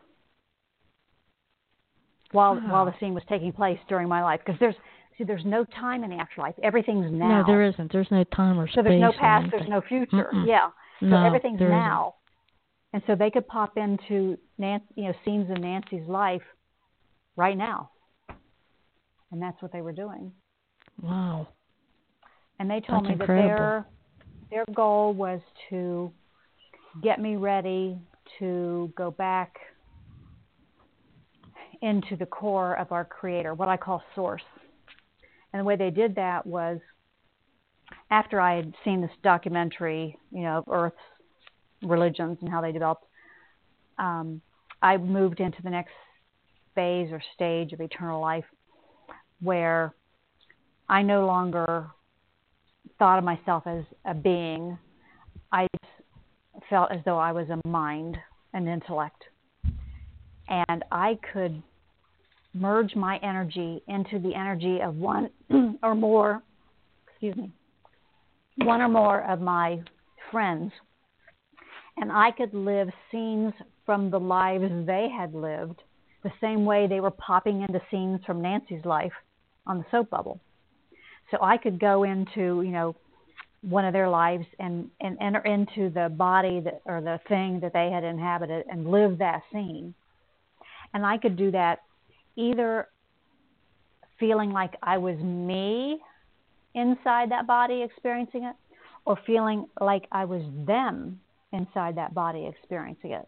[2.31, 2.71] while wow.
[2.71, 4.41] while the scene was taking place during my life.
[4.45, 4.75] Because there's
[5.17, 7.41] see there's no time in the afterlife everything's now.
[7.41, 7.91] no there isn't.
[7.91, 10.29] There's no time or space so there's no past there's no future.
[10.33, 10.47] Mm-mm.
[10.47, 10.69] yeah.
[10.99, 12.15] So no, everything's now.
[12.93, 16.43] And so they could pop into Nancy, you know scenes in Nancy's life
[17.35, 17.91] right now.
[19.31, 20.31] And that's what they were doing.
[21.01, 21.47] Wow
[22.59, 23.47] and they told that's me incredible.
[23.49, 23.85] that their
[24.51, 26.11] their goal was to
[27.03, 27.97] get me ready
[28.39, 29.57] to go back
[31.81, 34.41] into the core of our creator, what I call source.
[35.51, 36.79] And the way they did that was
[38.11, 40.95] after I had seen this documentary, you know, of Earth's
[41.83, 43.05] religions and how they developed,
[43.97, 44.41] um,
[44.81, 45.93] I moved into the next
[46.75, 48.45] phase or stage of eternal life
[49.41, 49.93] where
[50.89, 51.87] I no longer
[52.99, 54.77] thought of myself as a being.
[55.51, 55.67] I
[56.69, 58.17] felt as though I was a mind,
[58.53, 59.23] an intellect.
[60.47, 61.61] And I could
[62.53, 65.29] merge my energy into the energy of one
[65.83, 66.41] or more,
[67.07, 67.51] excuse me,
[68.57, 69.81] one or more of my
[70.31, 70.71] friends.
[71.97, 73.53] And I could live scenes
[73.85, 75.81] from the lives they had lived
[76.23, 79.13] the same way they were popping into scenes from Nancy's life
[79.67, 80.41] on the soap bubble.
[81.31, 82.95] So I could go into, you know,
[83.61, 87.73] one of their lives and, and enter into the body that, or the thing that
[87.73, 89.95] they had inhabited and live that scene.
[90.93, 91.79] And I could do that
[92.35, 92.87] either
[94.19, 95.99] feeling like I was me
[96.73, 98.55] inside that body experiencing it,
[99.05, 101.19] or feeling like I was them
[101.51, 103.27] inside that body experiencing it.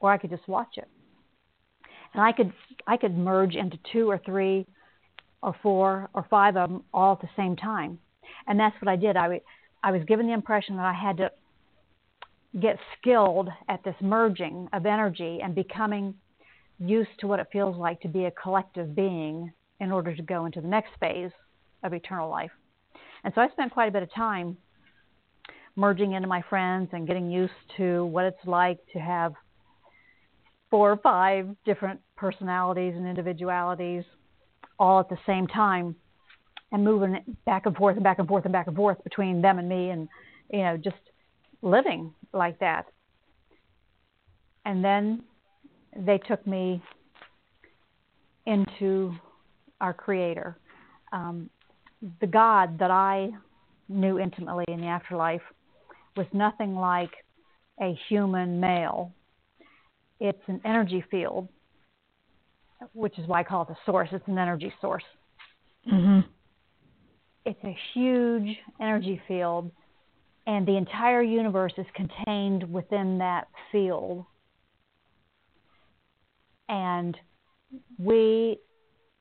[0.00, 0.88] Or I could just watch it.
[2.12, 2.52] And I could
[2.86, 4.66] I could merge into two or three
[5.44, 7.98] or four or five of them all at the same time.
[8.46, 9.16] And that's what I did.
[9.16, 9.40] I,
[9.82, 11.30] I was given the impression that I had to
[12.60, 16.14] get skilled at this merging of energy and becoming
[16.78, 20.46] used to what it feels like to be a collective being in order to go
[20.46, 21.32] into the next phase
[21.82, 22.50] of eternal life.
[23.22, 24.56] And so I spent quite a bit of time
[25.76, 29.34] merging into my friends and getting used to what it's like to have
[30.70, 34.04] four or five different personalities and individualities
[34.78, 35.94] all at the same time
[36.72, 39.58] and moving back and forth and back and forth and back and forth between them
[39.58, 40.08] and me and
[40.52, 40.96] you know just
[41.62, 42.86] living like that.
[44.64, 45.22] And then
[45.96, 46.82] they took me
[48.46, 49.14] into
[49.80, 50.56] our creator.
[51.12, 51.48] Um,
[52.20, 53.30] the god that i
[53.88, 55.42] knew intimately in the afterlife
[56.16, 57.10] was nothing like
[57.80, 59.12] a human male.
[60.20, 61.48] It's an energy field
[62.92, 65.04] which is why i call it the source it's an energy source
[65.90, 66.20] mm-hmm.
[67.44, 69.70] it's a huge energy field
[70.46, 74.24] and the entire universe is contained within that field
[76.68, 77.16] and
[77.98, 78.58] we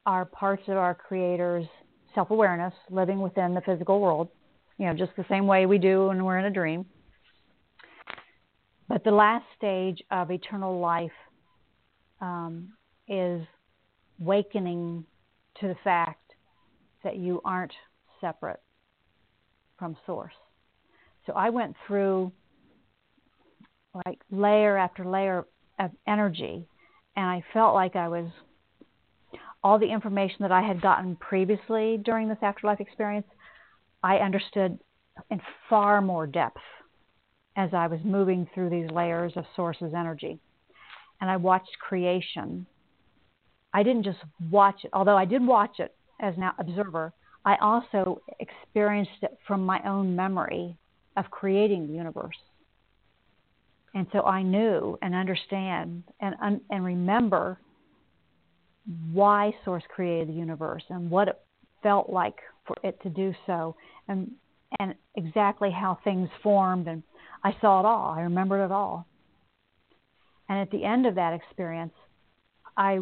[0.05, 1.65] are parts of our creator's
[2.13, 4.29] self awareness, living within the physical world,
[4.77, 6.85] you know, just the same way we do when we're in a dream.
[8.87, 11.11] But the last stage of eternal life
[12.21, 12.73] um,
[13.13, 13.45] is
[14.19, 15.05] wakening
[15.59, 16.33] to the fact
[17.03, 17.73] that you aren't
[18.21, 18.61] separate
[19.77, 20.33] from Source.
[21.25, 22.31] So I went through
[24.05, 25.45] like layer after layer
[25.79, 26.65] of energy
[27.15, 28.29] and I felt like I was
[29.63, 33.27] all the information that I had gotten previously during this afterlife experience,
[34.03, 34.77] I understood
[35.29, 36.57] in far more depth
[37.55, 40.39] as I was moving through these layers of sources energy.
[41.21, 42.65] And I watched creation.
[43.73, 44.19] I didn't just
[44.51, 47.13] watch it, although I did watch it as an observer,
[47.45, 50.77] I also experienced it from my own memory
[51.17, 52.37] of creating the universe.
[53.93, 57.59] And so I knew and understand and and remember
[59.11, 61.39] why Source created the universe and what it
[61.83, 63.75] felt like for it to do so,
[64.07, 64.31] and
[64.79, 66.87] and exactly how things formed.
[66.87, 67.03] And
[67.43, 68.15] I saw it all.
[68.17, 69.05] I remembered it all.
[70.49, 71.93] And at the end of that experience,
[72.75, 72.99] I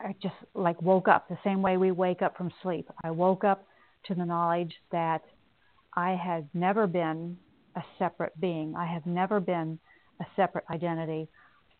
[0.00, 2.88] I just like woke up the same way we wake up from sleep.
[3.02, 3.66] I woke up
[4.06, 5.22] to the knowledge that
[5.94, 7.36] I had never been
[7.74, 8.74] a separate being.
[8.76, 9.78] I have never been
[10.20, 11.28] a separate identity.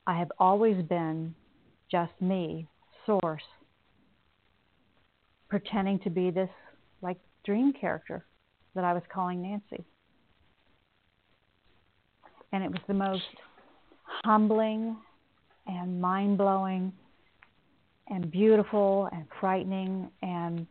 [0.07, 1.35] I have always been
[1.91, 2.69] just me,
[3.07, 3.43] source,
[5.49, 6.51] pretending to be this
[7.03, 8.27] like dream character
[8.75, 9.85] that I was calling Nancy.
[12.53, 13.23] And it was the most
[14.25, 14.97] humbling
[15.67, 16.93] and mind blowing
[18.11, 20.67] and beautiful and frightening and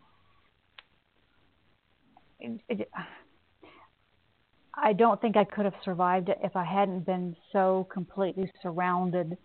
[2.40, 2.90] it, it,
[4.76, 9.38] I don't think I could have survived it if I hadn't been so completely surrounded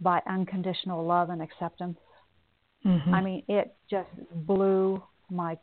[0.00, 1.98] by unconditional love and acceptance.
[2.84, 3.14] Mm-hmm.
[3.14, 5.56] I mean, it just blew my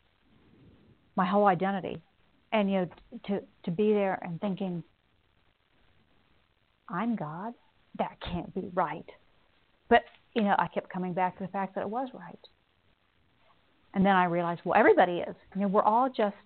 [1.14, 2.02] my whole identity.
[2.52, 2.88] And you know,
[3.26, 4.82] to to be there and thinking,
[6.88, 7.54] I'm God,
[7.98, 9.08] that can't be right.
[9.88, 10.02] But
[10.34, 12.38] you know, I kept coming back to the fact that it was right.
[13.94, 15.34] And then I realized, well, everybody is.
[15.54, 16.36] You know, we're all just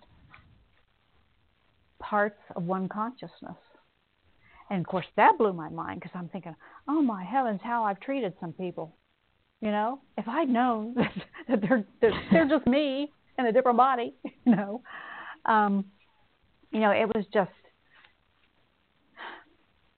[1.99, 3.57] parts of one consciousness.
[4.69, 6.55] And of course, that blew my mind because I'm thinking,
[6.87, 8.97] oh my heavens, how I've treated some people.
[9.61, 10.93] You know, if I'd known
[11.47, 14.81] that they're they're, they're just me in a different body, you know,
[15.45, 15.85] um,
[16.71, 17.51] you know, it was just,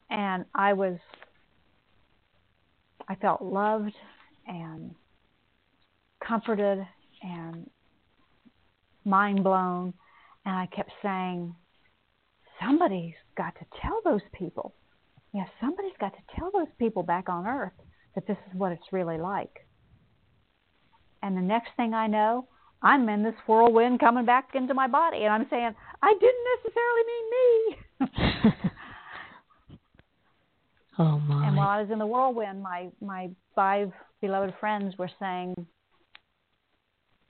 [0.09, 0.97] and I was,
[3.09, 3.95] I felt loved
[4.47, 4.93] and
[6.25, 6.85] comforted
[7.23, 7.67] and
[9.03, 9.93] mind blown,
[10.45, 11.55] and I kept saying,
[12.61, 14.75] somebody's got to tell those people.
[15.33, 17.73] Yeah, somebody's got to tell those people back on Earth
[18.13, 19.65] that this is what it's really like.
[21.23, 22.47] And the next thing I know,
[22.81, 27.03] I'm in this whirlwind coming back into my body, and I'm saying, I didn't necessarily
[27.11, 28.71] mean me.
[30.99, 31.47] oh my!
[31.47, 33.91] And while I was in the whirlwind, my my five
[34.21, 35.55] beloved friends were saying,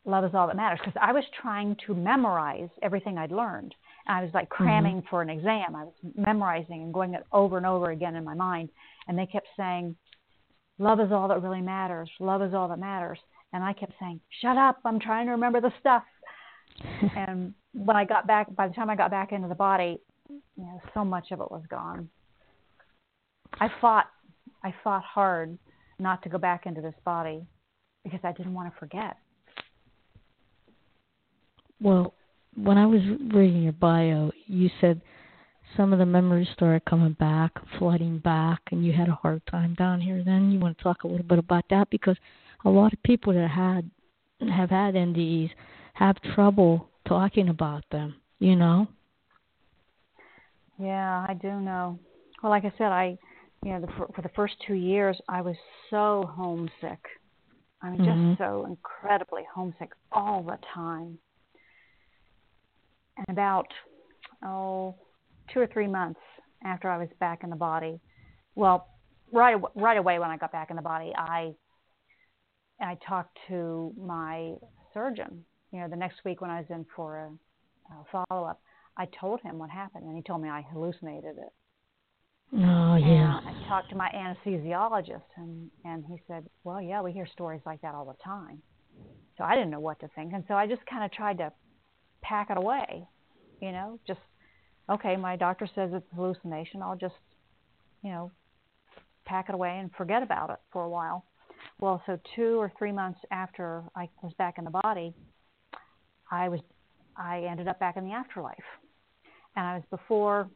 [0.06, 3.74] "Love is all that matters," because I was trying to memorize everything I'd learned.
[4.08, 5.08] And I was like cramming mm-hmm.
[5.10, 5.76] for an exam.
[5.76, 8.70] I was memorizing and going it over and over again in my mind.
[9.08, 9.96] And they kept saying,
[10.80, 12.10] Love is all that really matters.
[12.20, 13.20] Love is all that matters.
[13.54, 14.80] And I kept saying, Shut up.
[14.84, 16.04] I'm trying to remember the stuff.
[17.16, 20.00] and when I got back, by the time I got back into the body,
[20.30, 22.10] you know, so much of it was gone.
[23.54, 24.08] I fought,
[24.64, 25.58] I fought hard
[26.00, 27.46] not to go back into this body
[28.04, 29.18] because I didn't want to forget.
[31.82, 32.14] Well,
[32.56, 33.02] when I was
[33.34, 35.02] reading your bio, you said
[35.78, 39.76] some of the memories started coming back, flooding back, and you had a hard time
[39.76, 40.24] down here.
[40.24, 42.18] Then you want to talk a little bit about that because
[42.66, 43.90] a lot of people that had
[44.54, 45.52] have had NDEs
[45.94, 48.16] have trouble talking about them.
[48.40, 48.88] You know.
[50.82, 52.00] Yeah, I do know.
[52.42, 53.18] Well, like I said, I,
[53.64, 55.56] you know, the, for, for the first two years, I was
[55.90, 57.04] so homesick.
[57.82, 58.30] I mean, mm-hmm.
[58.32, 61.18] just so incredibly homesick all the time
[63.20, 63.68] and about
[64.46, 64.96] oh
[65.54, 66.20] two or three months
[66.64, 68.00] after I was back in the body,
[68.56, 68.88] well,
[69.32, 71.54] right right away when I got back in the body, I
[72.82, 74.54] I talked to my
[74.94, 75.44] surgeon.
[75.72, 78.62] You know, the next week when I was in for a, a follow up,
[78.98, 81.54] I told him what happened, and he told me I hallucinated it.
[82.54, 83.40] Oh yeah.
[83.40, 87.62] And I talked to my anesthesiologist, and and he said, well, yeah, we hear stories
[87.66, 88.62] like that all the time.
[89.38, 91.52] So I didn't know what to think, and so I just kind of tried to
[92.22, 93.08] pack it away.
[93.62, 94.20] You know, just
[94.90, 95.16] okay.
[95.16, 96.82] My doctor says it's hallucination.
[96.82, 97.14] I'll just,
[98.04, 98.32] you know,
[99.26, 101.26] pack it away and forget about it for a while.
[101.80, 105.14] Well, so two or three months after I was back in the body,
[106.32, 106.62] I was,
[107.18, 108.58] I ended up back in the afterlife,
[109.56, 110.50] and I was before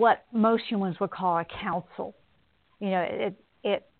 [0.00, 2.16] what most humans would call a council.
[2.80, 3.90] You know, it it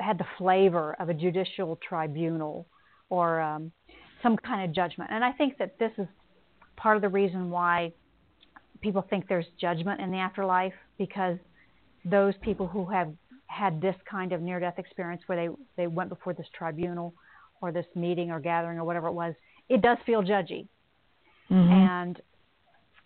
[0.00, 2.66] had the flavor of a judicial tribunal
[3.10, 3.70] or um,
[4.22, 5.10] some kind of judgment.
[5.12, 6.06] And I think that this is
[6.76, 7.92] part of the reason why
[8.80, 11.36] people think there's judgment in the afterlife because
[12.06, 13.12] those people who have
[13.46, 17.12] had this kind of near death experience where they, they went before this tribunal
[17.60, 19.34] or this meeting or gathering or whatever it was,
[19.68, 20.66] it does feel judgy.
[21.50, 21.70] Mm-hmm.
[21.70, 22.22] And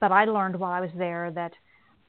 [0.01, 1.53] but I learned while I was there that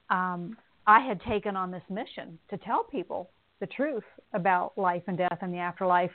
[0.10, 4.04] um, I had taken on this mission to tell people the truth
[4.34, 6.12] about life and death and the afterlife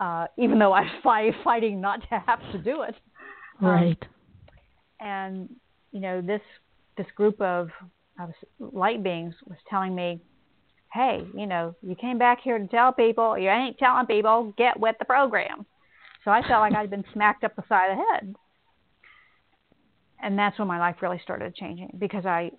[0.00, 2.94] uh, even though I was fight, fighting not to have to do it.
[3.60, 4.02] Um, right.
[4.02, 4.08] Um,
[5.00, 5.48] and
[5.92, 6.40] you know this
[6.96, 7.68] this group of,
[8.20, 10.20] of light beings was telling me,
[10.92, 13.38] "Hey, you know, you came back here to tell people.
[13.38, 14.54] You ain't telling people.
[14.56, 15.66] Get with the program."
[16.24, 18.34] So I felt like I'd been smacked up the side of the head.
[20.22, 22.50] And that's when my life really started changing because I,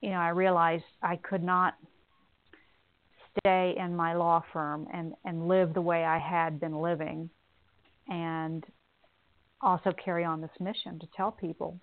[0.00, 1.74] you know, I realized I could not
[3.38, 7.30] stay in my law firm and and live the way I had been living,
[8.08, 8.64] and
[9.60, 11.78] also carry on this mission to tell people,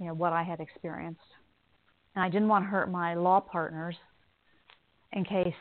[0.00, 1.20] you know, what I had experienced.
[2.14, 3.96] And I didn't want to hurt my law partners
[5.12, 5.54] in case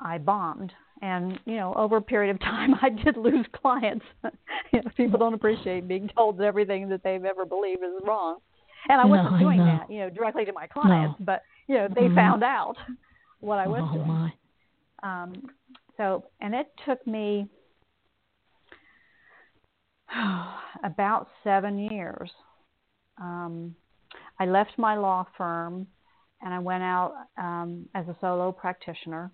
[0.00, 0.72] I bombed.
[1.02, 4.04] And you know, over a period of time, I did lose clients.
[4.72, 8.38] you know, people don't appreciate being told everything that they've ever believed is wrong.
[8.88, 11.26] And I wasn't no, doing that, you know, directly to my clients, no.
[11.26, 12.14] but you know, they mm-hmm.
[12.14, 12.76] found out
[13.40, 14.08] what I was oh, doing.
[14.08, 14.32] My.
[15.02, 15.50] Um,
[15.96, 17.46] so, and it took me
[20.84, 22.30] about seven years.
[23.20, 23.74] Um,
[24.38, 25.86] I left my law firm
[26.42, 29.30] and I went out um, as a solo practitioner.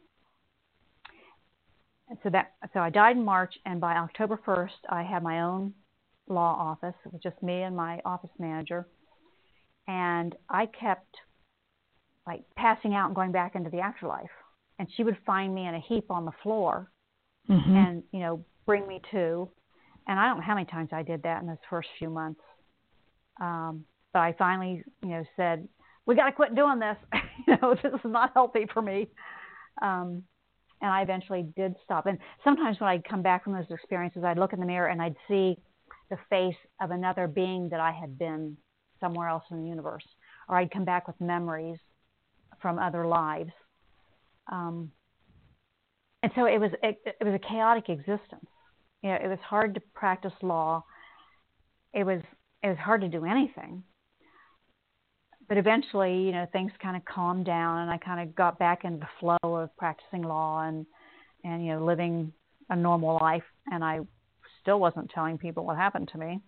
[2.09, 5.40] And so that so I died in March, and by October 1st, I had my
[5.40, 5.74] own
[6.28, 6.94] law office.
[7.05, 8.86] It was just me and my office manager,
[9.89, 11.16] and I kept
[12.26, 14.30] like passing out and going back into the afterlife.
[14.78, 16.91] And she would find me in a heap on the floor,
[17.49, 17.76] mm-hmm.
[17.76, 19.49] and you know bring me to.
[20.07, 22.41] And I don't know how many times I did that in those first few months.
[23.41, 25.66] Um, but I finally, you know, said,
[26.05, 26.97] "We got to quit doing this.
[27.49, 29.09] you know, this is not healthy for me."
[29.80, 30.22] Um,
[30.82, 32.07] and I eventually did stop.
[32.07, 35.01] And sometimes when I'd come back from those experiences, I'd look in the mirror and
[35.01, 35.57] I'd see
[36.11, 38.57] the face of another being that I had been
[39.01, 40.07] somewhere else in the universe,
[40.49, 41.78] or I'd come back with memories
[42.61, 43.53] from other lives.
[44.51, 44.90] Um,
[46.22, 48.47] and so it was it, it was a chaotic existence.
[49.03, 50.84] You know, it was hard to practice law.
[51.92, 52.20] It was
[52.62, 53.82] it was hard to do anything.
[55.49, 58.84] But eventually, you know, things kind of calmed down, and I kind of got back
[58.84, 60.86] into the flow of practicing law and
[61.44, 62.32] and you know living
[62.70, 63.44] a normal life.
[63.70, 64.01] And I
[64.61, 66.40] still wasn't telling people what happened to me,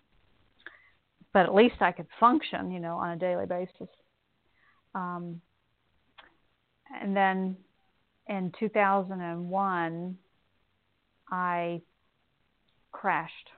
[1.33, 3.89] but at least I could function, you know, on a daily basis.
[4.95, 5.41] Um,
[7.01, 7.57] and then
[8.29, 10.19] in 2001,
[11.31, 11.81] I
[12.93, 13.51] crashed.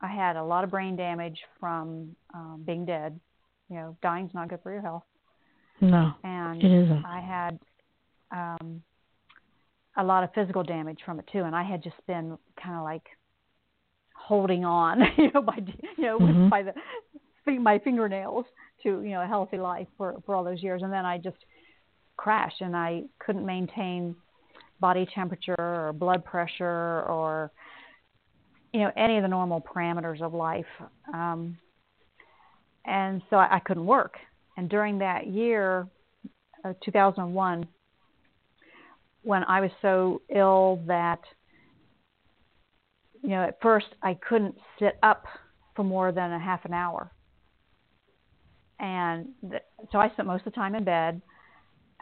[0.00, 3.18] I had a lot of brain damage from um, being dead.
[3.70, 5.04] You know, dying's not good for your health.
[5.80, 7.04] No, and it isn't.
[7.04, 7.58] I had
[8.30, 8.82] um,
[9.96, 12.84] a lot of physical damage from it too, and I had just been kind of
[12.84, 13.04] like
[14.24, 15.58] holding on, you know, by
[15.96, 16.48] you know, mm-hmm.
[16.48, 16.72] by the
[17.58, 18.46] my fingernails
[18.82, 21.36] to you know a healthy life for for all those years, and then I just
[22.16, 24.16] crashed, and I couldn't maintain
[24.80, 27.50] body temperature or blood pressure or
[28.72, 30.64] you know any of the normal parameters of life.
[31.12, 31.58] Um,
[32.86, 34.16] and so I, I couldn't work.
[34.56, 35.88] And during that year
[36.64, 37.66] uh, 2001
[39.22, 41.20] when i was so ill that
[43.24, 45.24] you know at first i couldn't sit up
[45.74, 47.10] for more than a half an hour
[48.78, 51.20] and th- so i spent most of the time in bed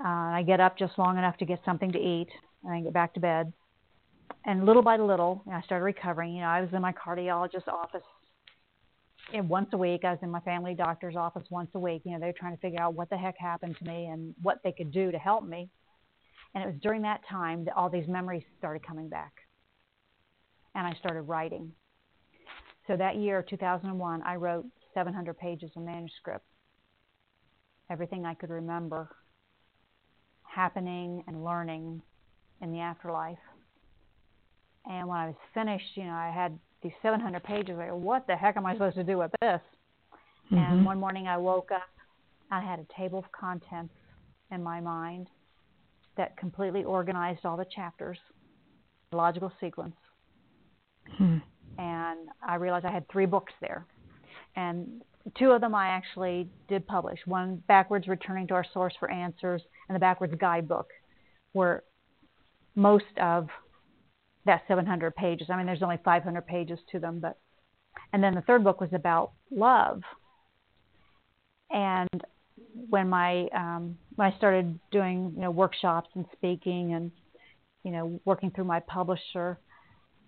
[0.05, 2.29] uh, i get up just long enough to get something to eat
[2.65, 3.53] and then get back to bed
[4.45, 6.35] and little by little, I started recovering.
[6.35, 8.03] You know, I was in my cardiologist's office
[9.33, 10.05] and once a week.
[10.05, 12.03] I was in my family doctor's office once a week.
[12.05, 14.35] You know, they were trying to figure out what the heck happened to me and
[14.43, 15.71] what they could do to help me.
[16.55, 19.33] And it was during that time that all these memories started coming back.
[20.75, 21.73] And I started writing.
[22.87, 26.45] So that year, 2001, I wrote 700 pages of manuscript.
[27.91, 29.09] Everything I could remember
[30.43, 32.03] happening and learning
[32.61, 33.39] in the afterlife.
[34.87, 37.79] And when I was finished, you know, I had these 700 pages.
[37.79, 39.61] I go, what the heck am I supposed to do with this?
[40.51, 40.57] Mm-hmm.
[40.57, 41.89] And one morning I woke up.
[42.51, 43.95] I had a table of contents
[44.51, 45.29] in my mind
[46.17, 48.19] that completely organized all the chapters,
[49.13, 49.95] logical sequence.
[51.17, 51.39] Hmm.
[51.79, 53.87] And I realized I had three books there.
[54.57, 55.03] And
[55.39, 57.19] two of them I actually did publish.
[57.27, 60.89] One, Backwards Returning to Our Source for Answers, and the Backwards Guidebook,
[61.55, 61.85] were
[62.75, 63.49] most of
[64.45, 65.49] that 700 pages.
[65.51, 67.39] I mean, there's only 500 pages to them, but
[68.13, 70.03] and then the third book was about love.
[71.71, 72.09] And
[72.89, 77.11] when my um, when I started doing you know workshops and speaking and
[77.85, 79.59] you know working through my publisher,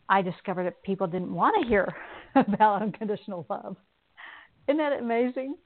[0.09, 1.95] I discovered that people didn't want to hear
[2.35, 3.77] about unconditional love.
[4.69, 5.57] Isn't that amazing?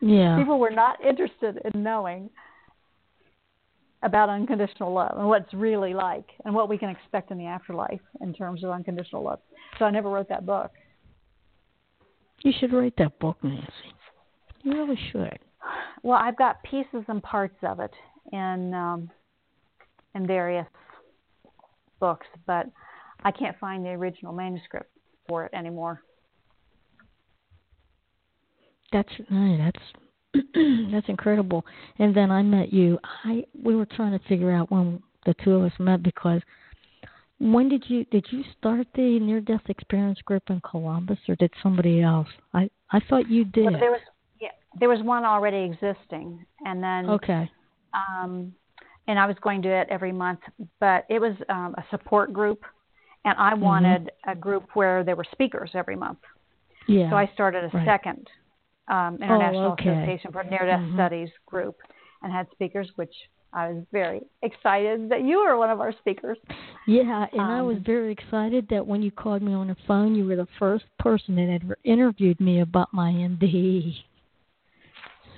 [0.00, 0.36] Yeah.
[0.38, 2.30] People were not interested in knowing
[4.02, 7.46] about unconditional love and what it's really like and what we can expect in the
[7.46, 9.40] afterlife in terms of unconditional love.
[9.78, 10.72] So I never wrote that book.
[12.42, 13.66] You should write that book, Nancy.
[14.62, 15.38] You really should.
[16.02, 17.92] Well, I've got pieces and parts of it
[18.32, 19.10] in um,
[20.14, 20.66] in various
[21.98, 22.66] books, but
[23.24, 24.90] I can't find the original manuscript
[25.28, 26.02] for it anymore.
[28.92, 29.78] That's that's
[30.92, 31.64] That's incredible.
[31.98, 32.98] And then I met you.
[33.24, 36.40] I we were trying to figure out when the two of us met because
[37.38, 41.52] when did you did you start the near death experience group in Columbus or did
[41.62, 42.28] somebody else?
[42.52, 43.64] I I thought you did.
[43.64, 44.00] Well, there was
[44.40, 44.48] yeah,
[44.78, 47.50] there was one already existing, and then okay.
[47.94, 48.52] Um,
[49.06, 50.40] and I was going to it every month,
[50.80, 52.64] but it was um, a support group,
[53.24, 53.60] and I mm-hmm.
[53.60, 54.30] wanted mm-hmm.
[54.30, 56.18] a group where there were speakers every month.
[56.86, 57.10] Yeah.
[57.10, 57.86] So I started a right.
[57.86, 58.28] second
[58.88, 59.88] um, International oh, okay.
[59.88, 60.96] Association for Near Death mm-hmm.
[60.96, 61.76] Studies group,
[62.22, 63.14] and had speakers, which
[63.52, 66.36] I was very excited that you were one of our speakers.
[66.86, 70.14] Yeah, and um, I was very excited that when you called me on the phone,
[70.14, 73.94] you were the first person that had interviewed me about my NDE.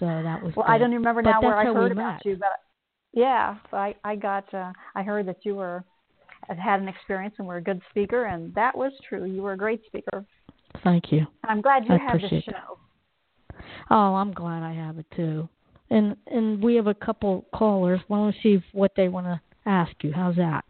[0.00, 0.54] So that was.
[0.56, 0.72] Well, good.
[0.72, 2.26] I don't remember but now where I heard about met.
[2.26, 2.48] you, but
[3.12, 5.84] yeah, so I I got uh, I heard that you were
[6.48, 9.24] had had an experience and were a good speaker, and that was true.
[9.24, 10.24] You were a great speaker.
[10.84, 11.26] Thank you.
[11.44, 12.78] I'm glad you I have the show.
[13.90, 15.48] Oh, I'm glad I have it too.
[15.90, 18.00] And and we have a couple callers.
[18.08, 20.12] Why don't we see what they want to ask you?
[20.12, 20.64] How's that?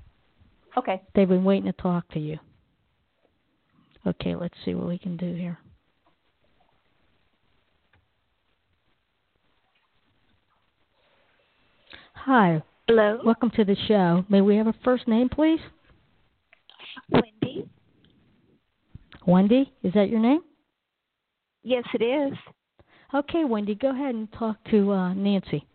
[0.77, 1.03] Okay.
[1.15, 2.39] They've been waiting to talk to you.
[4.07, 5.59] Okay, let's see what we can do here.
[12.15, 12.63] Hi.
[12.89, 13.19] Hello.
[13.25, 14.25] Welcome to the show.
[14.29, 15.59] May we have a first name, please?
[17.11, 17.69] Wendy.
[19.27, 20.43] Wendy, is that your name?
[21.65, 22.39] Yes, it is.
[23.13, 25.67] Okay, Wendy, go ahead and talk to uh, Nancy.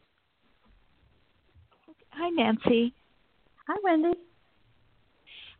[2.12, 2.94] Hi, Nancy.
[3.68, 4.18] Hi, Wendy.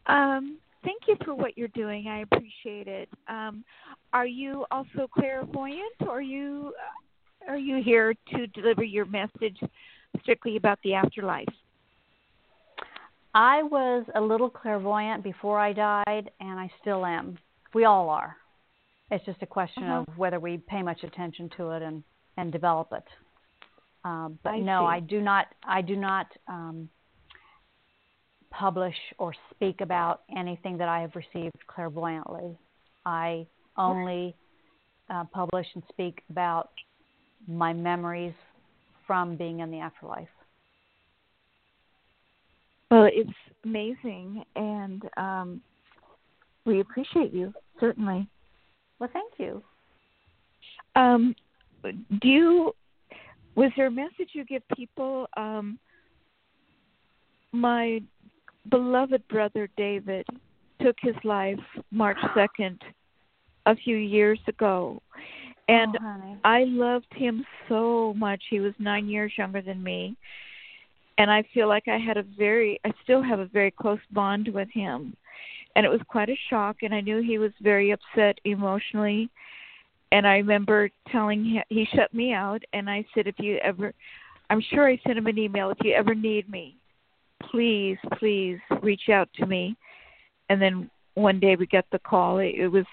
[0.06, 2.08] Um, thank you for what you're doing.
[2.08, 3.10] I appreciate it.
[3.28, 3.66] Um,
[4.14, 6.74] are you also clairvoyant, or are you
[7.50, 9.60] are you here to deliver your message
[10.22, 11.48] strictly about the afterlife?
[13.34, 17.38] I was a little clairvoyant before I died, and I still am.
[17.74, 18.36] We all are.
[19.10, 20.06] It's just a question uh-huh.
[20.08, 22.04] of whether we pay much attention to it and
[22.38, 23.04] and develop it.
[24.04, 24.96] Um, but I no, see.
[24.96, 25.48] I do not.
[25.64, 26.90] I do not um,
[28.50, 32.58] publish or speak about anything that I have received clairvoyantly.
[33.06, 33.48] I
[33.78, 34.36] only
[35.10, 36.70] uh, publish and speak about
[37.48, 38.34] my memories
[39.12, 40.30] from being in the afterlife.
[42.90, 43.30] Well, it's
[43.66, 45.62] amazing, and um,
[46.64, 48.26] we appreciate you certainly.
[49.00, 49.62] Well, thank you.
[50.96, 51.36] Um,
[51.84, 52.72] do you?
[53.56, 55.28] Was there a message you give people?
[55.36, 55.78] Um,
[57.52, 58.02] my
[58.70, 60.26] beloved brother David
[60.82, 61.60] took his life
[61.92, 62.82] March second,
[63.66, 65.02] a few years ago,
[65.72, 68.42] and oh, I loved him so much.
[68.50, 70.16] He was nine years younger than me,
[71.18, 74.50] and I feel like I had a very, I still have a very close bond
[74.54, 75.16] with him.
[75.76, 79.30] And it was quite a shock and i knew he was very upset emotionally.
[80.12, 83.94] And i remember telling him he shut me out and i said if you ever
[84.50, 86.76] i'm sure i sent him an email if you ever need me
[87.50, 89.76] please please reach out to me.
[90.50, 92.40] And then one day we got the call.
[92.40, 92.86] It, it was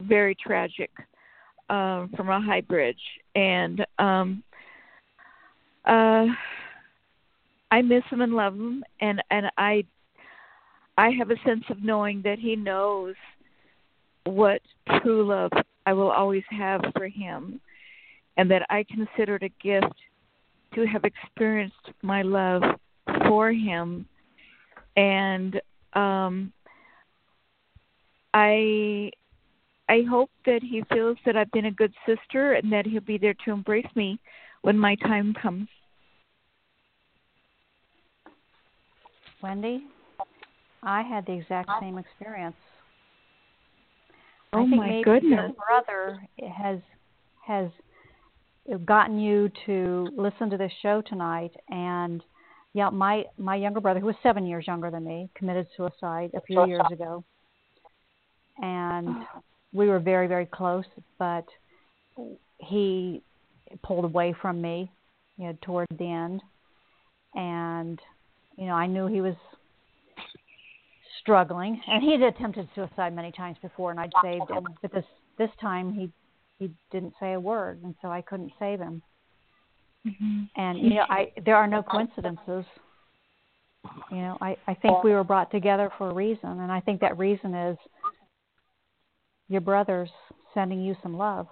[0.00, 0.90] very tragic
[1.72, 3.02] um from a high bridge.
[3.34, 4.42] And um
[5.84, 6.26] uh
[7.70, 8.84] I miss him and love him.
[9.00, 9.84] And and I
[10.98, 13.14] I have a sense of knowing that He knows
[14.24, 14.60] what
[15.00, 15.50] true love
[15.86, 17.60] I will always have for Him,
[18.36, 19.94] and that I consider it a gift
[20.74, 22.62] to have experienced my love
[23.26, 24.06] for Him.
[24.96, 25.60] And
[25.94, 26.52] um,
[28.34, 29.10] I
[29.92, 33.18] I hope that he feels that I've been a good sister and that he'll be
[33.18, 34.18] there to embrace me
[34.62, 35.68] when my time comes.
[39.42, 39.84] Wendy,
[40.82, 42.56] I had the exact same experience.
[44.54, 45.30] Oh I think my maybe goodness!
[45.30, 46.22] Your brother
[46.56, 46.78] has
[47.44, 47.68] has
[48.86, 52.22] gotten you to listen to this show tonight, and
[52.72, 56.40] yeah, my my younger brother, who was seven years younger than me, committed suicide a
[56.40, 57.22] few years ago,
[58.62, 59.08] and
[59.72, 60.84] we were very very close,
[61.18, 61.46] but
[62.58, 63.22] he
[63.82, 64.90] pulled away from me,
[65.36, 66.42] you know, toward the end,
[67.34, 68.00] and
[68.56, 69.34] you know, I knew he was
[71.20, 74.66] struggling, and he had attempted suicide many times before, and I'd saved him.
[74.82, 75.04] But this
[75.38, 76.10] this time he
[76.58, 79.02] he didn't say a word, and so I couldn't save him.
[80.06, 80.42] Mm-hmm.
[80.56, 82.64] And you know, I there are no coincidences.
[84.10, 87.00] You know, I I think we were brought together for a reason, and I think
[87.00, 87.78] that reason is
[89.48, 90.10] your brother's
[90.54, 91.46] sending you some love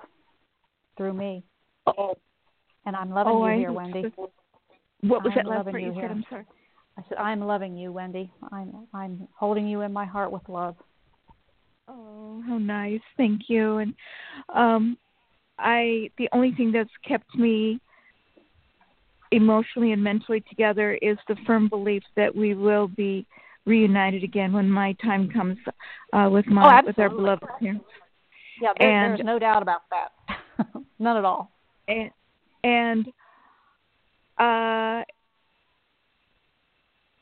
[0.97, 1.45] through me.
[1.87, 2.15] Oh.
[2.87, 4.13] And I'm loving oh, you I here, Wendy.
[5.03, 6.03] What was I'm that last part you here.
[6.03, 6.11] said?
[6.11, 6.47] I'm sorry.
[6.99, 8.33] I said, I'm loving you, Wendy.
[8.53, 10.77] I'm I'm holding you in my heart with love.
[11.89, 13.01] Oh, how nice.
[13.17, 13.79] Thank you.
[13.79, 13.95] And
[14.55, 14.97] um
[15.59, 17.81] I the only thing that's kept me
[19.33, 23.27] emotionally and mentally together is the firm belief that we will be
[23.67, 25.59] reunited again when my time comes
[26.13, 27.85] uh, with my oh, with our beloved parents.
[28.61, 30.67] Yeah, there, and, there's no doubt about that.
[30.99, 31.51] None at all.
[31.89, 32.11] And
[32.65, 33.07] and
[34.39, 35.05] uh,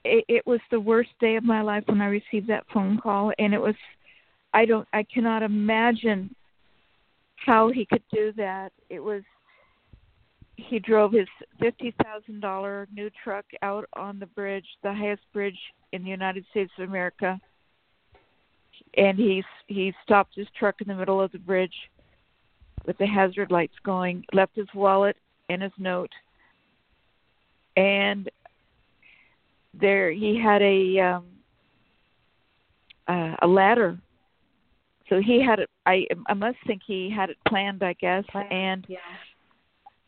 [0.05, 3.33] it, it was the worst day of my life when I received that phone call,
[3.39, 3.75] and it was
[4.55, 6.35] I don't I cannot imagine
[7.37, 8.73] how he could do that.
[8.91, 9.23] It was
[10.59, 11.29] he drove his
[11.61, 15.59] fifty thousand dollar new truck out on the bridge, the highest bridge
[15.93, 17.41] in the United States of America,
[18.97, 21.75] and he he stopped his truck in the middle of the bridge
[22.87, 25.17] with the hazard lights going, left his wallet
[25.49, 26.11] and his note,
[27.77, 28.29] and
[29.81, 31.27] there he had a um,
[33.07, 33.97] uh, a ladder.
[35.09, 35.71] So he had it.
[35.87, 37.85] I I must think he had it planned.
[37.85, 38.99] I guess, planned, and yeah.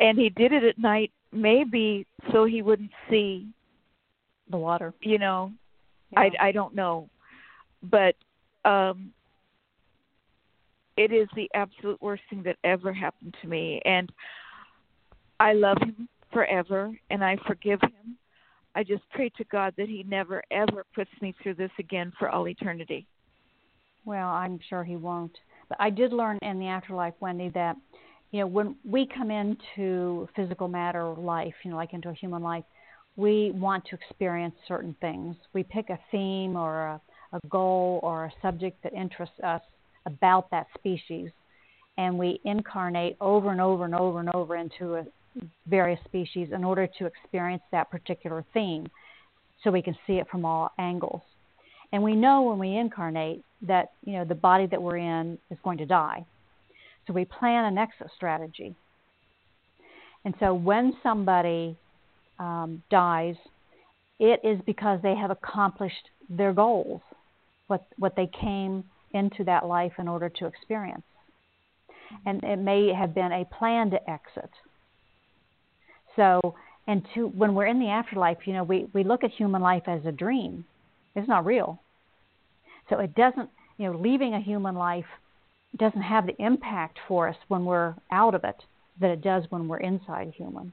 [0.01, 3.46] And he did it at night, maybe so he wouldn't see
[4.51, 4.92] the water.
[5.01, 5.53] You know,
[6.12, 6.20] yeah.
[6.20, 7.09] I I don't know,
[7.82, 8.14] but
[8.64, 9.12] um
[10.96, 14.12] it is the absolute worst thing that ever happened to me and
[15.38, 18.18] I love him forever and I forgive him
[18.74, 22.28] I just pray to God that He never ever puts me through this again for
[22.28, 23.07] all eternity.
[24.05, 25.36] Well, I'm sure He won't.
[25.68, 27.76] But I did learn in the afterlife, Wendy, that
[28.31, 32.43] you know when we come into physical matter life, you know, like into a human
[32.43, 32.64] life,
[33.16, 35.37] we want to experience certain things.
[35.53, 37.01] We pick a theme or a,
[37.33, 39.62] a goal or a subject that interests us
[40.07, 41.31] about that species,
[41.99, 45.05] and we incarnate over and over and over and over into a,
[45.66, 48.87] various species in order to experience that particular theme
[49.62, 51.22] so we can see it from all angles.
[51.93, 55.59] And we know when we incarnate that you know the body that we're in is
[55.62, 56.24] going to die.
[57.11, 58.77] So we plan an exit strategy.
[60.25, 61.77] And so when somebody
[62.39, 63.35] um, dies,
[64.21, 67.01] it is because they have accomplished their goals,
[67.67, 71.03] what what they came into that life in order to experience.
[72.25, 74.51] And it may have been a plan to exit
[76.17, 76.55] so,
[76.87, 79.85] and to when we're in the afterlife, you know, we, we look at human life
[79.87, 80.65] as a dream.
[81.15, 81.81] It's not real.
[82.89, 83.49] So it doesn't,
[83.79, 85.07] you know, leaving a human life
[85.77, 88.57] doesn't have the impact for us when we're out of it
[89.01, 90.73] that it does when we're inside a human.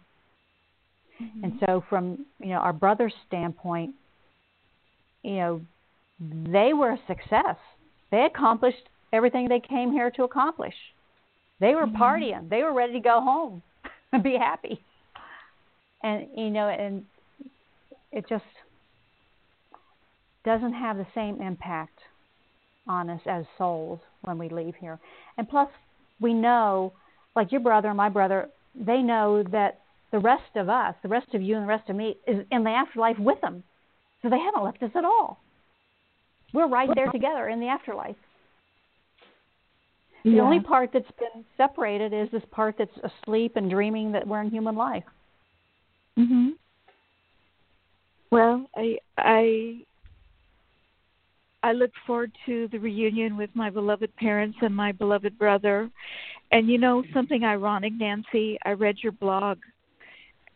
[1.21, 1.43] Mm-hmm.
[1.43, 3.95] And so, from you know our brother's standpoint,
[5.23, 5.61] you know,
[6.19, 7.57] they were a success.
[8.11, 10.75] They accomplished everything they came here to accomplish.
[11.59, 12.01] They were mm-hmm.
[12.01, 12.49] partying.
[12.49, 13.63] They were ready to go home
[14.11, 14.79] and be happy
[16.03, 17.03] and you know, and
[18.11, 18.43] it just
[20.45, 21.99] doesn't have the same impact
[22.87, 24.99] on us as souls when we leave here.
[25.37, 25.69] And plus,
[26.19, 26.93] we know,
[27.35, 29.79] like your brother and my brother, they know that
[30.11, 32.63] the rest of us, the rest of you and the rest of me, is in
[32.63, 33.63] the afterlife with them.
[34.21, 35.39] So they haven't left us at all.
[36.53, 38.15] We're right there together in the afterlife.
[40.23, 40.41] The yeah.
[40.41, 44.49] only part that's been separated is this part that's asleep and dreaming that we're in
[44.49, 45.03] human life.
[46.17, 46.53] Mhm.
[48.31, 49.85] Well, I I
[51.67, 55.89] I look forward to the reunion with my beloved parents and my beloved brother.
[56.53, 59.57] And you know something ironic, Nancy, I read your blog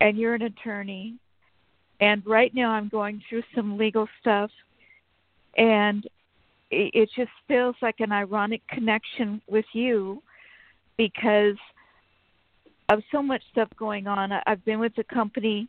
[0.00, 1.16] and you're an attorney.
[2.00, 4.50] And right now I'm going through some legal stuff
[5.58, 6.08] and
[6.70, 10.22] it, just feels like an ironic connection with you
[10.96, 11.58] because
[12.88, 14.32] of so much stuff going on.
[14.46, 15.68] I've been with the company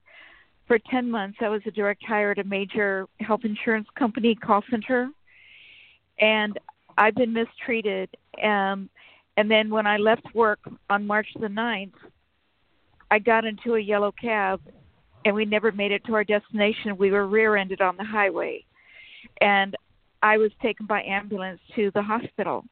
[0.70, 1.40] for 10 months.
[1.42, 5.10] I was a direct hire at a major health insurance company call center,
[6.20, 6.58] and
[6.98, 8.10] I've been mistreated.
[8.42, 8.90] Um,
[9.38, 10.60] and then when I left work
[10.90, 11.94] on March the 9th,
[13.10, 14.62] I got into a yellow cab,
[15.26, 16.98] and we never made it to our destination.
[16.98, 18.66] We were rear-ended on the highway,
[19.42, 19.76] and
[20.22, 22.66] I was taken by ambulance to the hospital.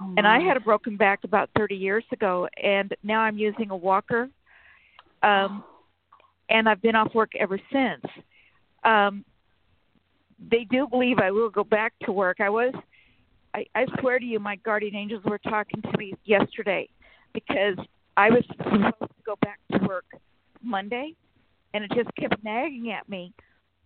[0.00, 3.70] Oh and I had a broken back about 30 years ago, and now I'm using
[3.70, 4.28] a walker.
[5.22, 5.64] Um,
[6.48, 8.04] and I've been off work ever since.
[8.84, 9.24] Um,
[10.50, 12.40] they do believe I will go back to work.
[12.40, 12.74] I was,
[13.54, 16.88] I, I swear to you, my guardian angels were talking to me yesterday
[17.32, 17.76] because
[18.16, 20.04] I was supposed to go back to work
[20.62, 21.14] Monday,
[21.72, 23.32] and it just kept nagging at me.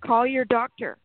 [0.04, 0.96] Call your doctor.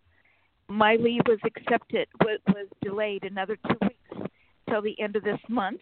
[0.68, 4.32] My leave was accepted, was, was delayed another two weeks
[4.70, 5.82] till the end of this month.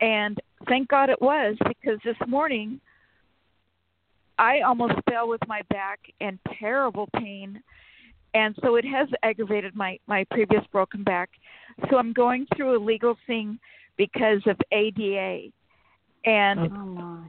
[0.00, 0.38] And
[0.68, 2.80] thank God it was because this morning
[4.38, 7.62] I almost fell with my back and terrible pain.
[8.34, 11.30] And so it has aggravated my, my previous broken back.
[11.88, 13.58] So I'm going through a legal thing
[13.96, 15.50] because of ADA.
[16.24, 17.24] And oh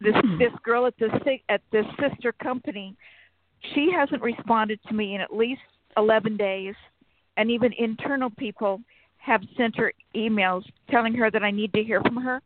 [0.00, 1.12] this this girl at this
[1.48, 2.96] at this sister company,
[3.74, 5.60] she hasn't responded to me in at least
[5.96, 6.74] 11 days,
[7.36, 8.80] and even internal people
[9.18, 12.40] have sent her emails telling her that I need to hear from her.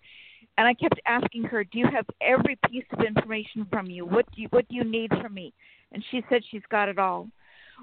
[0.58, 4.04] And I kept asking her, "Do you have every piece of information from you?
[4.04, 5.52] What do you what do you need from me?"
[5.92, 7.28] And she said she's got it all.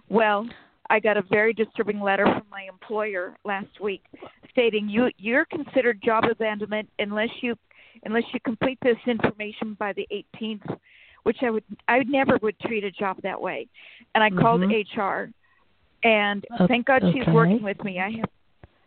[0.10, 0.48] Well,
[0.90, 4.04] I got a very disturbing letter from my employer last week
[4.52, 7.56] stating you you're considered job abandonment unless you
[8.04, 10.78] unless you complete this information by the 18th,
[11.24, 13.68] which I would I never would treat a job that way.
[14.16, 14.40] And I mm-hmm.
[14.40, 15.32] called HR,
[16.08, 17.20] and uh, thank God okay.
[17.20, 18.00] she's working with me.
[18.00, 18.30] I have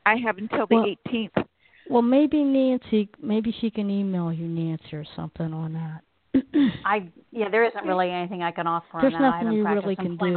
[0.07, 1.45] I have until the well, 18th.
[1.89, 6.04] Well, maybe Nancy, maybe she can email you Nancy or something on that.
[6.85, 8.99] I yeah, there isn't really anything I can offer.
[9.01, 9.43] There's on that.
[9.43, 10.33] nothing you really can do.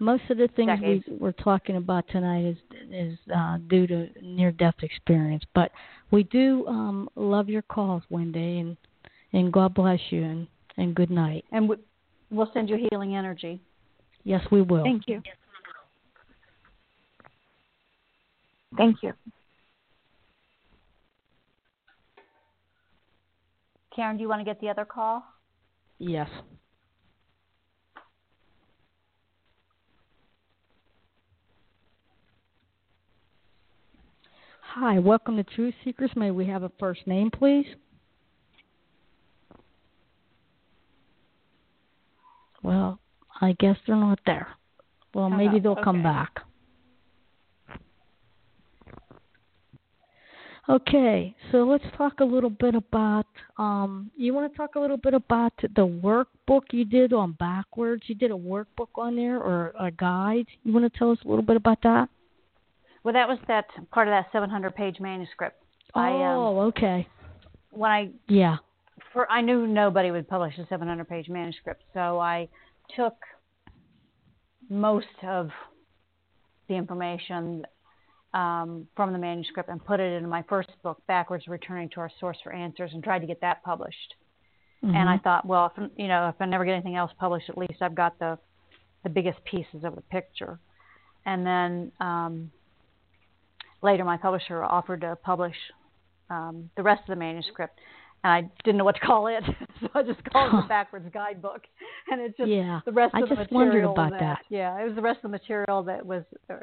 [0.00, 2.56] Most of the things we, we're talking about tonight is
[2.90, 5.70] is uh, due to near death experience, but
[6.10, 8.76] we do um, love your calls, Wendy, and
[9.32, 11.44] and God bless you and and good night.
[11.52, 11.76] And we,
[12.30, 13.60] we'll send you healing energy.
[14.24, 14.82] Yes, we will.
[14.82, 15.22] Thank you.
[18.76, 19.12] Thank you.
[23.96, 25.24] Karen, do you want to get the other call?
[25.98, 26.28] Yes.
[34.74, 36.10] Hi, welcome to Truth Seekers.
[36.14, 37.64] May we have a first name, please?
[42.62, 43.00] Well,
[43.40, 44.48] I guess they're not there.
[45.14, 45.82] Well, maybe they'll okay.
[45.82, 46.40] come back.
[50.68, 53.26] Okay, so let's talk a little bit about.
[53.56, 58.02] Um, you want to talk a little bit about the workbook you did on backwards?
[58.06, 60.46] You did a workbook on there or a guide.
[60.64, 62.08] You want to tell us a little bit about that?
[63.04, 65.62] Well, that was that part of that 700-page manuscript.
[65.94, 67.06] Oh, I, um, okay.
[67.70, 68.56] When I yeah,
[69.12, 72.48] for I knew nobody would publish a 700-page manuscript, so I
[72.96, 73.14] took
[74.68, 75.50] most of
[76.68, 77.64] the information
[78.36, 82.10] um, from the manuscript and put it into my first book, Backwards Returning to Our
[82.20, 84.14] Source for Answers, and tried to get that published.
[84.84, 84.94] Mm-hmm.
[84.94, 87.56] And I thought, well, if, you know, if I never get anything else published, at
[87.56, 88.38] least I've got the
[89.04, 90.58] the biggest pieces of the picture.
[91.24, 92.50] And then um,
[93.80, 95.54] later, my publisher offered to publish
[96.28, 97.78] um, the rest of the manuscript
[98.26, 99.42] and I didn't know what to call it,
[99.80, 101.62] so I just called it the backwards guidebook.
[102.08, 104.38] And it's just yeah, the rest I of the material wondered about that, that.
[104.48, 106.54] Yeah, it was the rest of the material that was uh,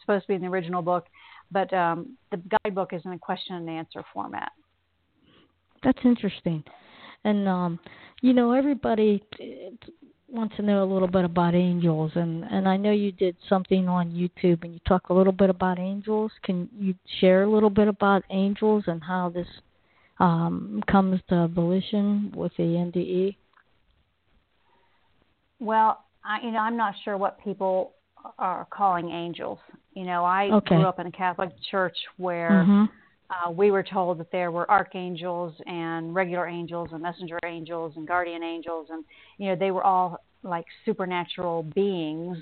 [0.00, 1.06] supposed to be in the original book,
[1.52, 4.50] but um, the guidebook is in a question and answer format.
[5.84, 6.64] That's interesting,
[7.22, 7.78] and um,
[8.22, 9.22] you know everybody
[10.28, 13.88] wants to know a little bit about angels, and and I know you did something
[13.88, 16.32] on YouTube, and you talk a little bit about angels.
[16.42, 19.46] Can you share a little bit about angels and how this
[20.22, 23.36] um, comes to volition with the NDE?
[25.58, 27.94] Well, I, you know, I'm not sure what people
[28.38, 29.58] are calling angels.
[29.94, 30.76] You know, I okay.
[30.76, 32.84] grew up in a Catholic church where mm-hmm.
[33.30, 38.06] uh, we were told that there were archangels and regular angels and messenger angels and
[38.06, 39.04] guardian angels, and
[39.38, 42.38] you know, they were all like supernatural beings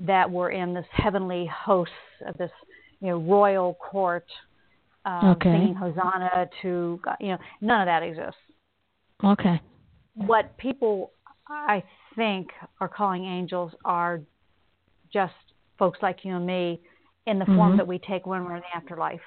[0.00, 1.92] that were in this heavenly host
[2.26, 2.50] of this
[3.00, 4.26] you know royal court
[5.04, 5.50] um, okay.
[5.50, 8.40] singing Hosanna to God, you know none of that exists.
[9.22, 9.60] Okay.
[10.14, 11.12] What people
[11.48, 11.82] I
[12.16, 12.48] think
[12.80, 14.20] are calling angels are
[15.12, 15.32] just
[15.78, 16.80] folks like you and me
[17.26, 17.56] in the mm-hmm.
[17.56, 19.20] form that we take when we're in the afterlife.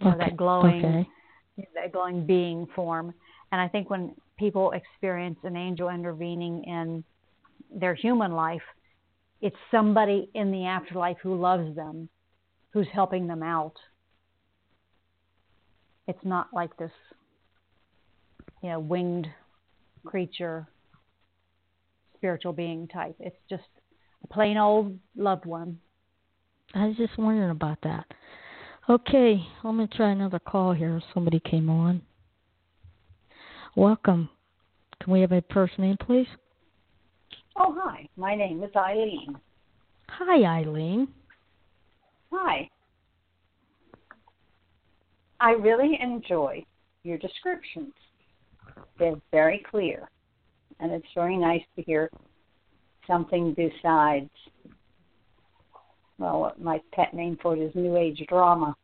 [0.00, 0.24] You know, okay.
[0.24, 1.08] that glowing okay.
[1.74, 3.14] that glowing being form.
[3.52, 7.04] And I think when people experience an angel intervening in
[7.72, 8.62] their human life,
[9.40, 12.08] it's somebody in the afterlife who loves them,
[12.72, 13.74] who's helping them out
[16.06, 16.90] it's not like this,
[18.62, 19.28] you know, winged
[20.04, 20.66] creature,
[22.16, 23.16] spiritual being type.
[23.20, 23.62] It's just
[24.22, 25.78] a plain old loved one.
[26.74, 28.06] I was just wondering about that.
[28.88, 31.00] Okay, I'm going to try another call here.
[31.14, 32.02] Somebody came on.
[33.76, 34.28] Welcome.
[35.02, 36.26] Can we have a first name, please?
[37.56, 38.08] Oh, hi.
[38.16, 39.36] My name is Eileen.
[40.08, 41.08] Hi, Eileen.
[42.32, 42.68] Hi.
[45.44, 46.64] I really enjoy
[47.02, 47.92] your descriptions.
[48.98, 50.08] They're very clear,
[50.80, 52.08] and it's very nice to hear
[53.06, 54.30] something besides,
[56.16, 58.74] well, what my pet name for it is New Age drama.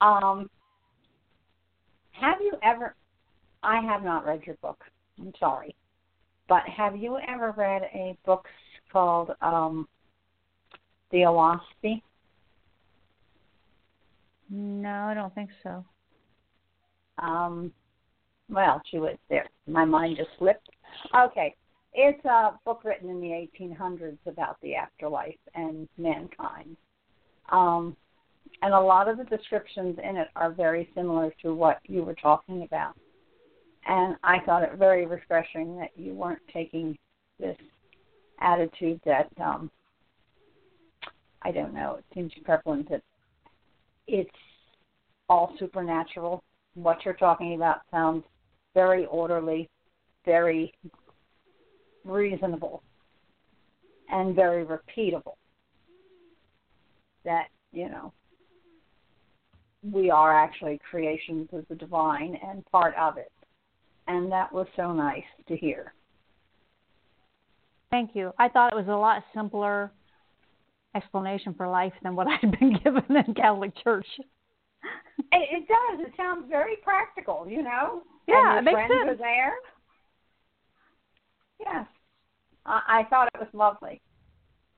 [0.00, 0.50] Um,
[2.10, 2.96] have you ever?
[3.62, 4.82] I have not read your book.
[5.20, 5.72] I'm sorry,
[6.48, 8.44] but have you ever read a book
[8.92, 9.86] called um,
[11.12, 12.02] The Oahspe?
[14.50, 15.84] No, I don't think so.
[17.18, 17.72] Um,
[18.48, 19.46] well, she was there.
[19.66, 20.68] My mind just slipped.
[21.14, 21.54] Okay,
[21.92, 26.76] it's a book written in the 1800s about the afterlife and mankind.
[27.50, 27.96] Um,
[28.62, 32.14] and a lot of the descriptions in it are very similar to what you were
[32.14, 32.94] talking about.
[33.86, 36.96] And I thought it very refreshing that you weren't taking
[37.38, 37.56] this
[38.40, 39.70] attitude that um,
[41.42, 43.02] I don't know, it seems prevalent that
[44.06, 44.30] it's
[45.28, 46.42] all supernatural.
[46.74, 48.24] What you're talking about sounds
[48.74, 49.68] very orderly,
[50.24, 50.72] very
[52.04, 52.82] reasonable,
[54.10, 55.34] and very repeatable.
[57.24, 58.12] That, you know,
[59.82, 63.32] we are actually creations of the divine and part of it.
[64.08, 65.92] And that was so nice to hear.
[67.90, 68.32] Thank you.
[68.38, 69.90] I thought it was a lot simpler
[70.96, 74.06] explanation for life than what I'd been given in Catholic Church.
[74.18, 74.24] It,
[75.32, 76.06] it does.
[76.06, 78.02] It sounds very practical, you know.
[78.26, 79.18] Yeah, and your it makes friends sense.
[79.18, 79.52] There.
[81.60, 81.86] Yes,
[82.66, 84.00] I, I thought it was lovely.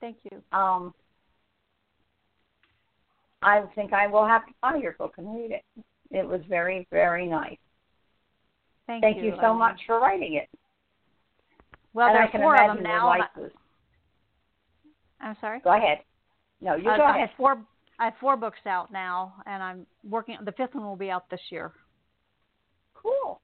[0.01, 0.41] Thank you.
[0.57, 0.95] Um,
[3.43, 5.65] I think I will have to buy your book and read it.
[6.11, 7.57] It was very, very nice.
[8.87, 9.59] Thank, Thank you, so Eileen.
[9.59, 10.49] much for writing it.
[11.93, 13.11] Well, and there I are can four of them now.
[13.13, 13.51] and wife was-
[15.21, 15.61] I- I'm sorry.
[15.61, 15.99] Go ahead.
[16.61, 17.29] No, you Uh, go I ahead.
[17.29, 17.65] have four.
[18.01, 20.37] I have four books out now, and I'm working.
[20.43, 21.73] The fifth one will be out this year.
[22.95, 23.41] Cool.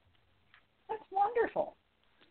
[0.89, 1.77] That's wonderful.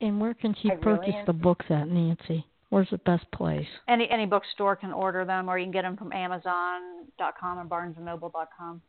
[0.01, 2.45] And where can she I purchase am- the books at, Nancy?
[2.69, 3.67] Where's the best place?
[3.87, 8.81] Any any bookstore can order them, or you can get them from Amazon.com or BarnesandNoble.com.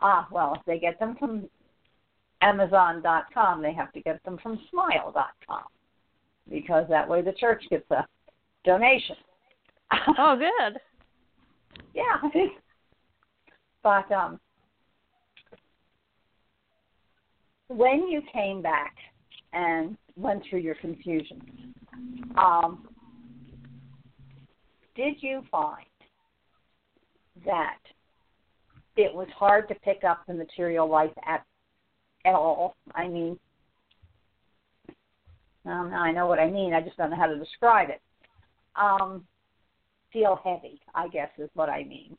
[0.00, 1.48] Ah, well, if they get them from
[2.40, 5.64] Amazon.com, they have to get them from Smile.com
[6.48, 8.06] because that way the church gets a
[8.64, 9.16] donation.
[10.18, 10.80] Oh, good.
[11.94, 12.16] yeah.
[13.82, 14.40] but um,
[17.68, 18.94] when you came back
[19.52, 21.74] and went through your confusion,
[22.36, 22.86] um,
[24.94, 25.86] did you find
[27.44, 27.78] that
[28.96, 31.44] it was hard to pick up the material life at
[32.26, 32.76] at all?
[32.94, 33.38] I mean,
[35.64, 36.74] um, I know what I mean.
[36.74, 38.00] I just don't know how to describe it.
[38.76, 39.24] Um,
[40.12, 42.16] feel heavy, I guess is what I mean.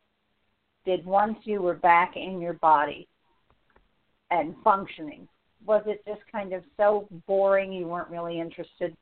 [0.85, 3.07] Did once you were back in your body
[4.31, 5.27] and functioning,
[5.65, 8.95] was it just kind of so boring you weren't really interested?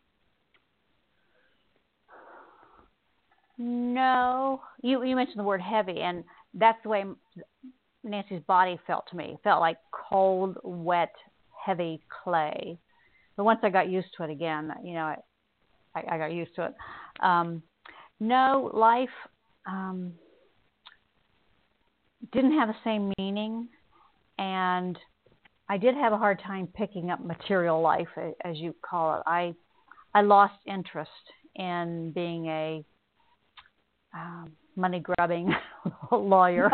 [3.57, 6.23] No, you you mentioned the word heavy, and
[6.53, 7.03] that's the way
[8.03, 9.31] Nancy's body felt to me.
[9.33, 11.13] It felt like cold, wet,
[11.65, 12.77] heavy clay.
[13.35, 15.17] But once I got used to it again, you know, I
[15.95, 16.73] I, I got used to it.
[17.21, 17.61] Um,
[18.19, 19.09] no, life
[19.65, 20.13] um,
[22.31, 23.67] didn't have the same meaning,
[24.37, 24.97] and
[25.69, 28.07] I did have a hard time picking up material life,
[28.43, 29.23] as you call it.
[29.25, 29.53] I
[30.13, 31.11] I lost interest
[31.55, 32.83] in being a
[34.13, 35.53] um, money grubbing
[36.11, 36.69] lawyer.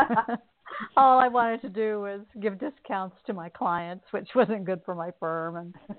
[0.97, 4.95] All I wanted to do was give discounts to my clients, which wasn't good for
[4.95, 5.57] my firm.
[5.57, 5.97] And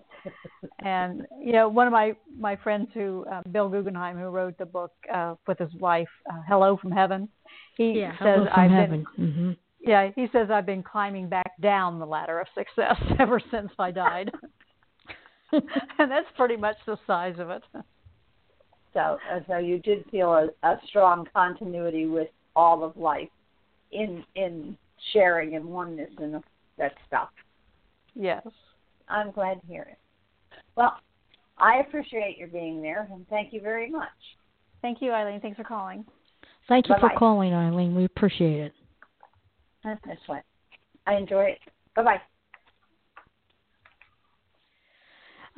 [0.80, 4.66] and you know, one of my my friends who uh, Bill Guggenheim, who wrote the
[4.66, 7.28] book uh, with his wife, uh, Hello from Heaven,
[7.76, 9.06] he Yeah, says hello from I've heaven.
[9.16, 13.40] been hmm yeah he says I've been climbing back down the ladder of success ever
[13.50, 14.32] since I died.
[15.52, 17.62] and that's pretty much the size of it.
[18.92, 23.28] So, uh, so you did feel a, a strong continuity with all of life
[23.92, 24.76] in in
[25.12, 26.42] sharing and oneness and
[26.78, 27.28] that stuff.
[28.14, 28.46] Yes.
[29.08, 29.98] I'm glad to hear it.
[30.76, 30.98] Well,
[31.58, 34.08] I appreciate your being there, and thank you very much.
[34.82, 35.40] Thank you, Eileen.
[35.40, 36.04] Thanks for calling.
[36.68, 37.18] Thank you for Bye-bye.
[37.18, 37.94] calling, Eileen.
[37.94, 38.72] We appreciate it.
[39.84, 40.42] That's what
[41.06, 41.58] I enjoy it.
[41.94, 42.20] Bye bye.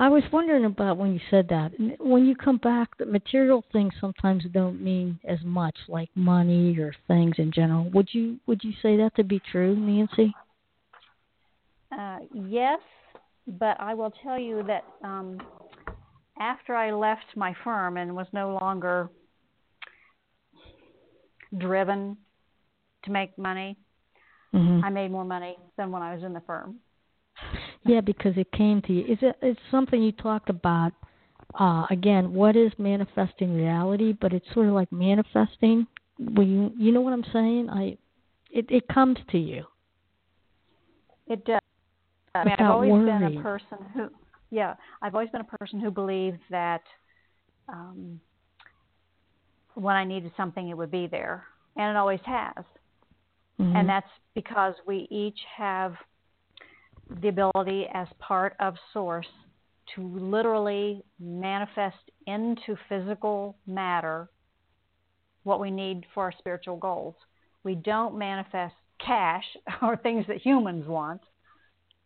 [0.00, 1.72] I was wondering about when you said that.
[1.98, 6.94] When you come back, the material things sometimes don't mean as much, like money or
[7.08, 7.90] things in general.
[7.90, 10.32] Would you would you say that to be true, Nancy?
[11.90, 12.78] Uh, yes,
[13.48, 15.38] but I will tell you that um,
[16.38, 19.10] after I left my firm and was no longer
[21.56, 22.16] driven
[23.04, 23.76] to make money,
[24.52, 26.76] hmm I made more money than when I was in the firm.
[27.84, 29.04] Yeah, because it came to you.
[29.04, 29.36] Is it?
[29.42, 30.92] It's something you talked about.
[31.58, 34.12] Uh, again, what is manifesting reality?
[34.12, 35.86] But it's sort of like manifesting.
[36.18, 37.70] When you you know what I'm saying?
[37.70, 37.96] I,
[38.50, 39.64] it it comes to you.
[41.26, 41.60] It does.
[42.34, 44.08] I mean, I've always been a person who,
[44.50, 46.82] yeah, I've always been a person who believed that
[47.68, 48.20] um,
[49.74, 51.44] when I needed something, it would be there,
[51.76, 52.64] and it always has.
[53.60, 53.74] Mhm.
[53.74, 55.96] and that's because we each have
[57.10, 59.26] the ability as part of Source
[59.94, 64.28] to literally manifest into physical matter
[65.42, 67.16] what we need for our spiritual goals.
[67.64, 68.74] We don't manifest
[69.04, 69.44] cash
[69.82, 71.22] or things that humans want.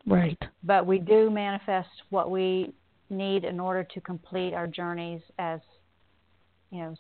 [0.07, 0.39] Right.
[0.65, 2.75] But we do manifest what we
[3.11, 5.61] need in order to complete our journeys as
[6.71, 6.95] you know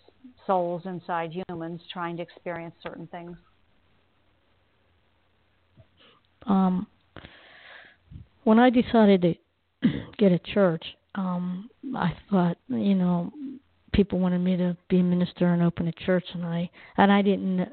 [0.46, 3.36] souls inside humans trying to experience certain things.
[6.46, 6.86] Um
[8.44, 9.88] when I decided to
[10.18, 10.84] get a church,
[11.14, 13.32] um, I thought, you know,
[13.92, 17.22] people wanted me to be a minister and open a church, and I and I
[17.22, 17.68] didn't.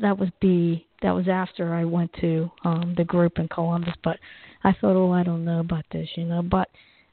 [0.00, 4.18] That was be that was after I went to um the group in Columbus, but
[4.62, 6.42] I thought, oh, I don't know about this, you know.
[6.42, 6.68] But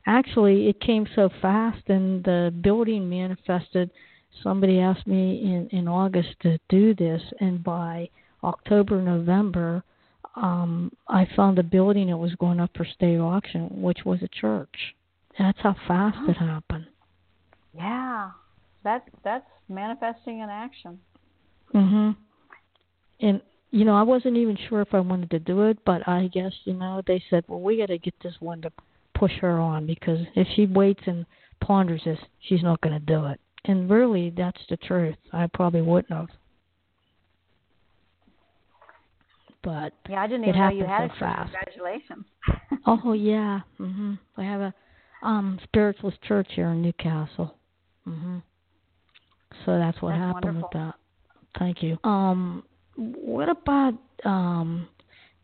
[0.08, 3.92] actually, it came so fast, and the building manifested.
[4.42, 8.10] Somebody asked me in in August to do this, and by
[8.44, 9.84] October, November,
[10.36, 14.28] um, I found a building that was going up for state auction, which was a
[14.30, 14.96] church.
[15.38, 16.32] That's how fast oh.
[16.32, 16.88] it happened.
[17.76, 18.32] Yeah,
[18.84, 21.00] that that's manifesting in action.
[21.74, 22.16] Mhm.
[23.22, 23.42] And
[23.72, 26.52] you know, I wasn't even sure if I wanted to do it, but I guess
[26.66, 28.72] you know they said, well, we got to get this one to
[29.16, 31.26] push her on because if she waits and
[31.62, 33.40] ponders this, she's not going to do it.
[33.66, 35.16] And really, that's the truth.
[35.32, 36.30] I probably wouldn't have.
[39.64, 41.52] but yeah, I didn't even know you had so fast.
[41.54, 42.26] Congratulations.
[42.88, 44.18] oh yeah, mhm.
[44.38, 44.74] I have a
[45.24, 47.56] um spiritualist church here in Newcastle.
[48.08, 48.42] Mhm.
[49.66, 50.70] So that's what that's happened wonderful.
[50.74, 50.96] with that.
[51.60, 51.98] Thank you.
[52.04, 52.64] Um
[53.02, 54.88] what about um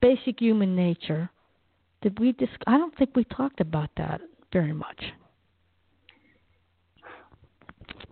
[0.01, 1.29] basic human nature?
[2.01, 4.21] Did we dis- I don't think we talked about that
[4.53, 5.03] very much.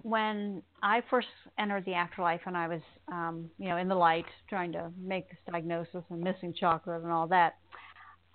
[0.02, 1.28] When I first
[1.58, 2.82] entered the afterlife and I was,
[3.12, 7.12] um, you know, in the light trying to make this diagnosis and missing chocolate and
[7.12, 7.56] all that.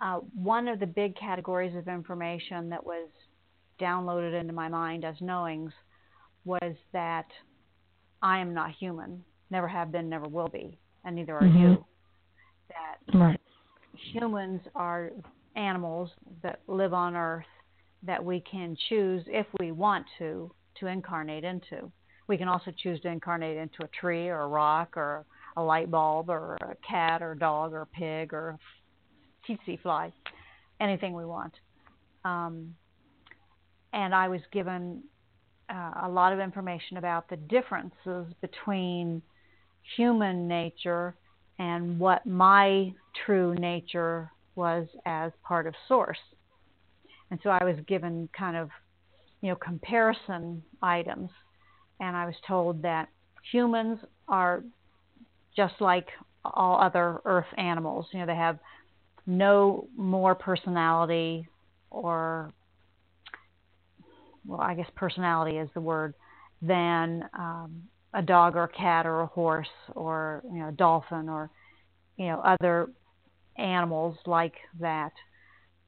[0.00, 3.08] Uh, one of the big categories of information that was
[3.78, 5.72] downloaded into my mind as knowings
[6.44, 7.26] was that
[8.22, 11.58] I am not human, never have been, never will be, and neither are mm-hmm.
[11.58, 11.84] you.
[12.68, 13.40] That right.
[14.12, 15.10] humans are
[15.56, 16.10] animals
[16.42, 17.44] that live on Earth
[18.02, 21.90] that we can choose if we want to to incarnate into.
[22.28, 25.26] We can also choose to incarnate into a tree or a rock or
[25.56, 28.58] a light bulb or a cat or a dog or a pig or a
[29.46, 30.12] tsetse fly,
[30.80, 31.52] anything we want.
[32.24, 32.74] Um,
[33.92, 35.02] and I was given
[35.68, 39.22] uh, a lot of information about the differences between
[39.96, 41.14] human nature
[41.58, 42.92] and what my
[43.24, 46.18] true nature was as part of Source.
[47.30, 48.70] And so I was given kind of,
[49.40, 51.30] you know, comparison items
[52.00, 53.08] and I was told that
[53.50, 54.64] humans are
[55.56, 56.08] just like
[56.44, 58.06] all other earth animals.
[58.12, 58.58] You know, they have
[59.26, 61.46] no more personality
[61.90, 62.52] or
[64.46, 66.14] well, I guess personality is the word
[66.62, 67.82] than um,
[68.14, 71.50] a dog or a cat or a horse or you know a dolphin or
[72.16, 72.88] you know other
[73.56, 75.12] animals like that.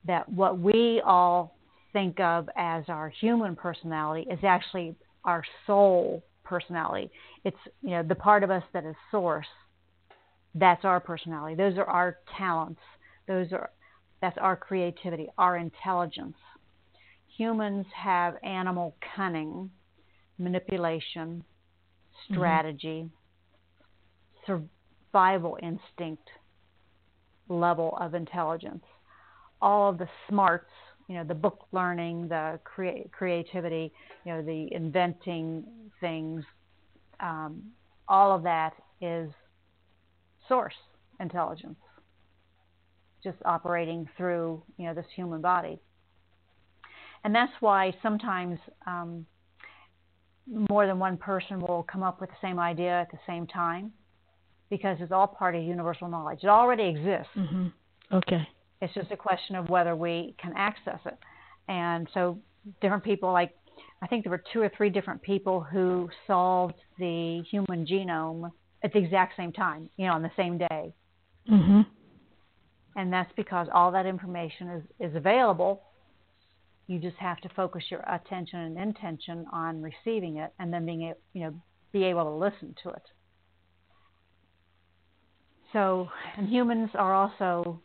[0.04, 1.56] That what we all
[1.92, 4.94] think of as our human personality is actually
[5.24, 7.10] our soul personality.
[7.44, 9.46] It's you know the part of us that is source.
[10.54, 11.54] That's our personality.
[11.54, 12.80] Those are our talents.
[13.26, 13.70] Those are
[14.20, 16.36] that's our creativity, our intelligence.
[17.36, 19.70] Humans have animal cunning,
[20.38, 21.44] manipulation.
[22.30, 23.08] Strategy,
[24.46, 24.58] mm-hmm.
[25.12, 26.28] survival instinct
[27.48, 28.84] level of intelligence.
[29.60, 30.70] All of the smarts
[31.08, 33.92] you know the book learning, the crea- creativity,
[34.24, 35.64] you know the inventing
[36.00, 36.44] things,
[37.20, 37.62] um,
[38.08, 39.30] all of that is
[40.48, 40.74] source
[41.20, 41.78] intelligence,
[43.22, 45.78] just operating through you know this human body,
[47.24, 49.26] and that's why sometimes um,
[50.46, 53.92] more than one person will come up with the same idea at the same time
[54.70, 56.40] because it's all part of universal knowledge.
[56.42, 57.32] It already exists.
[57.36, 57.66] Mm-hmm.
[58.12, 58.48] Okay.
[58.80, 61.16] It's just a question of whether we can access it.
[61.68, 62.38] And so
[62.80, 63.54] different people, like
[64.02, 68.50] I think there were two or three different people who solved the human genome
[68.82, 70.94] at the exact same time, you know, on the same day.
[71.50, 71.82] Mm-hmm.
[72.96, 75.82] And that's because all that information is, is available.
[76.86, 81.02] You just have to focus your attention and intention on receiving it, and then being,
[81.02, 81.54] able, you know,
[81.92, 83.02] be able to listen to it.
[85.72, 87.80] So, and humans are also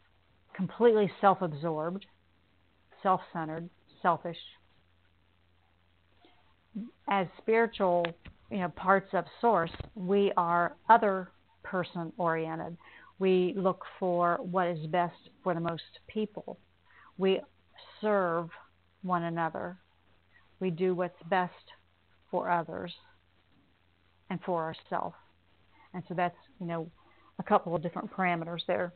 [0.55, 2.05] completely self absorbed,
[3.01, 3.69] self centered,
[4.01, 4.37] selfish.
[7.09, 8.05] As spiritual
[8.51, 11.31] you know, parts of Source, we are other
[11.63, 12.77] person oriented.
[13.19, 16.59] We look for what is best for the most people.
[17.17, 17.41] We
[18.01, 18.49] serve
[19.07, 19.77] one another.
[20.59, 21.53] We do what's best
[22.29, 22.93] for others
[24.29, 25.15] and for ourselves.
[25.93, 26.91] And so that's, you know,
[27.39, 28.93] a couple of different parameters there.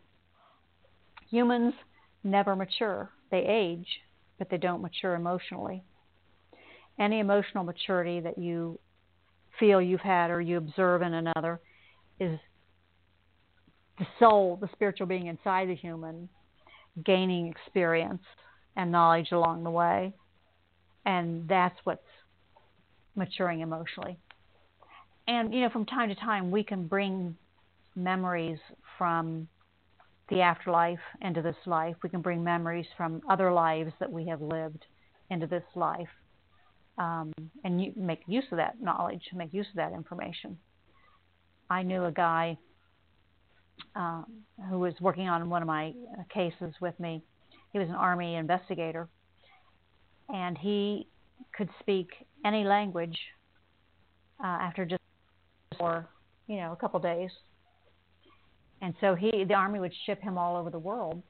[1.29, 1.73] Humans
[2.23, 3.09] never mature.
[3.29, 3.87] They age,
[4.37, 5.83] but they don't mature emotionally.
[6.99, 8.79] Any emotional maturity that you
[9.59, 11.59] feel you've had or you observe in another
[12.19, 12.37] is
[13.97, 16.27] the soul, the spiritual being inside the human,
[17.05, 18.21] gaining experience
[18.75, 20.13] and knowledge along the way.
[21.05, 22.01] And that's what's
[23.15, 24.17] maturing emotionally.
[25.27, 27.35] And, you know, from time to time, we can bring
[27.95, 28.59] memories
[28.97, 29.47] from
[30.29, 31.95] the afterlife into this life.
[32.03, 34.85] We can bring memories from other lives that we have lived
[35.29, 36.07] into this life
[36.97, 37.31] um,
[37.63, 40.57] and you make use of that knowledge, make use of that information.
[41.69, 42.57] I knew a guy
[43.95, 44.25] um,
[44.69, 47.23] who was working on one of my uh, cases with me.
[47.73, 49.07] He was an army investigator,
[50.29, 51.07] and he
[51.55, 52.09] could speak
[52.45, 53.17] any language
[54.43, 55.01] uh, after just
[55.77, 56.07] for
[56.47, 57.31] you know a couple days.
[58.81, 61.21] And so he, the army would ship him all over the world.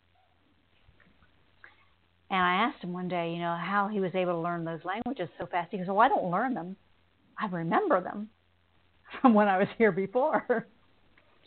[2.30, 4.80] And I asked him one day, you know, how he was able to learn those
[4.85, 5.68] languages so fast.
[5.72, 6.77] He goes, "Well, I don't learn them;
[7.38, 8.30] I remember them
[9.22, 10.68] from when I was here before."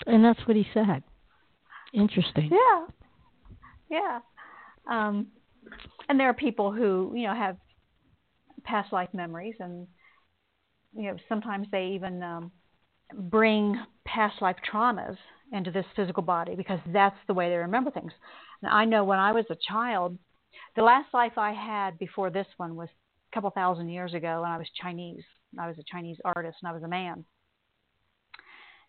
[0.07, 1.03] And that's what he said.
[1.95, 2.51] Interesting.
[2.53, 2.87] Yeah,
[3.91, 4.19] yeah.
[4.89, 5.29] Um,
[6.09, 7.57] and there are people who, you know, have
[8.65, 9.87] past life memories, and
[10.97, 12.53] you know, sometimes they even um,
[13.13, 15.17] bring past life traumas
[15.53, 18.13] into this physical body because that's the way they remember things.
[18.63, 20.19] And I know when I was a child,
[20.77, 24.53] the last life I had before this one was a couple thousand years ago, and
[24.53, 25.23] I was Chinese.
[25.59, 27.25] I was a Chinese artist, and I was a man.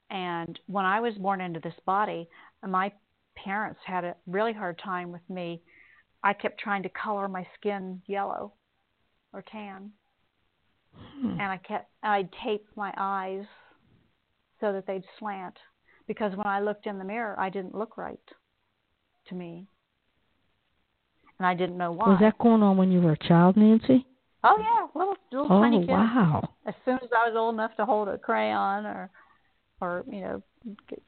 [0.10, 2.30] And when I was born into this body,
[2.66, 2.92] my
[3.36, 5.62] parents had a really hard time with me.
[6.26, 8.52] I kept trying to color my skin yellow
[9.32, 9.92] or tan.
[10.96, 11.40] Hmm.
[11.40, 13.46] And I kept I'd tape my eyes
[14.60, 15.54] so that they'd slant
[16.08, 18.20] because when I looked in the mirror, I didn't look right
[19.28, 19.68] to me.
[21.38, 22.10] And I didn't know why.
[22.10, 24.08] Was that going on when you were a child, Nancy?
[24.44, 25.90] Oh yeah, little little oh, tiny kid.
[25.90, 26.50] wow!
[26.66, 29.12] As soon as I was old enough to hold a crayon or,
[29.80, 30.44] or you know,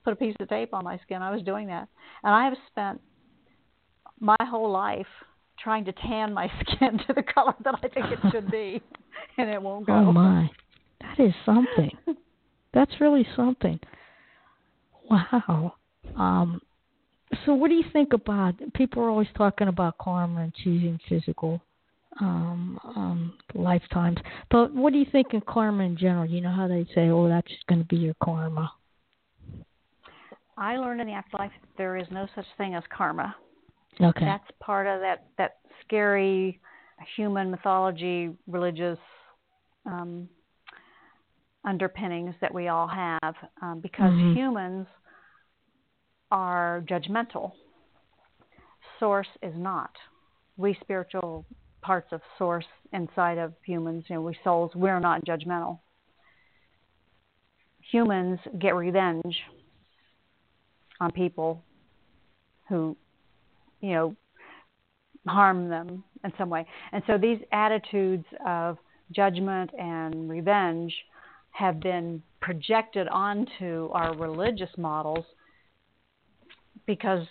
[0.03, 1.87] put a piece of tape on my skin, I was doing that.
[2.23, 3.01] And I have spent
[4.19, 5.07] my whole life
[5.59, 8.81] trying to tan my skin to the color that I think it should be,
[9.37, 9.93] and it won't go.
[9.93, 10.49] Oh my,
[11.01, 11.91] that is something.
[12.73, 13.79] That's really something.
[15.09, 15.75] Wow.
[16.15, 16.61] Um,
[17.45, 18.55] so, what do you think about?
[18.73, 21.61] People are always talking about karma and choosing physical
[22.19, 24.17] um, um, lifetimes,
[24.51, 26.25] but what do you think of karma in general?
[26.25, 28.71] You know how they say, "Oh, that's just going to be your karma."
[30.57, 33.35] I learned in the afterlife there is no such thing as karma.
[34.01, 34.25] Okay.
[34.25, 36.59] That's part of that that scary
[37.15, 38.99] human mythology, religious
[39.85, 40.27] um,
[41.65, 44.37] underpinnings that we all have, um, because mm-hmm.
[44.37, 44.87] humans
[46.31, 47.51] are judgmental.
[48.99, 49.91] Source is not.
[50.57, 51.45] We spiritual
[51.81, 55.79] parts of source inside of humans, you know, we souls, we're not judgmental.
[57.91, 59.37] Humans get revenge
[60.99, 61.63] on people
[62.67, 62.97] who,
[63.87, 64.15] you know,
[65.27, 66.65] harm them in some way.
[66.91, 68.77] And so these attitudes of
[69.13, 70.93] judgment and revenge
[71.51, 75.25] have been projected onto our religious models
[76.85, 77.25] because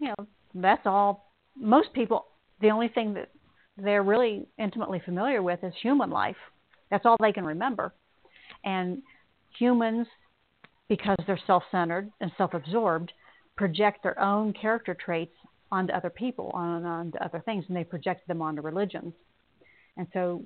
[0.00, 2.26] you know that's all most people
[2.60, 3.28] the only thing that
[3.76, 6.36] they're really intimately familiar with is human life
[6.90, 7.92] that's all they can remember
[8.64, 9.02] and
[9.58, 10.06] humans
[10.88, 13.12] because they're self-centered and self-absorbed
[13.56, 15.34] project their own character traits
[15.72, 19.12] onto other people on onto other things and they project them onto religions
[19.96, 20.44] and so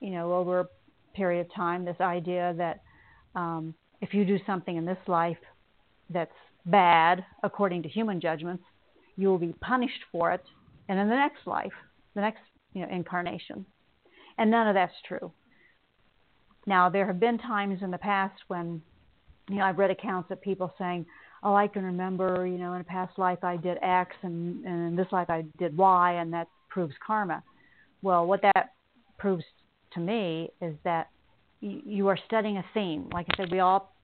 [0.00, 0.68] you know over a
[1.14, 2.82] period of time this idea that
[3.34, 5.38] um, if you do something in this life
[6.10, 6.32] that's
[6.66, 8.64] bad according to human judgments,
[9.16, 10.42] you will be punished for it,
[10.88, 11.72] and in the next life,
[12.14, 12.40] the next
[12.72, 13.64] you know, incarnation.
[14.38, 15.32] And none of that's true.
[16.66, 18.82] Now, there have been times in the past when,
[19.48, 21.06] you know, I've read accounts of people saying,
[21.42, 24.88] "Oh, I can remember, you know, in a past life I did X, and, and
[24.88, 27.42] in this life I did Y, and that proves karma."
[28.02, 28.74] Well, what that
[29.18, 29.44] proves
[29.92, 31.08] to me is that
[31.60, 33.08] you are studying a theme.
[33.12, 33.94] Like I said, we all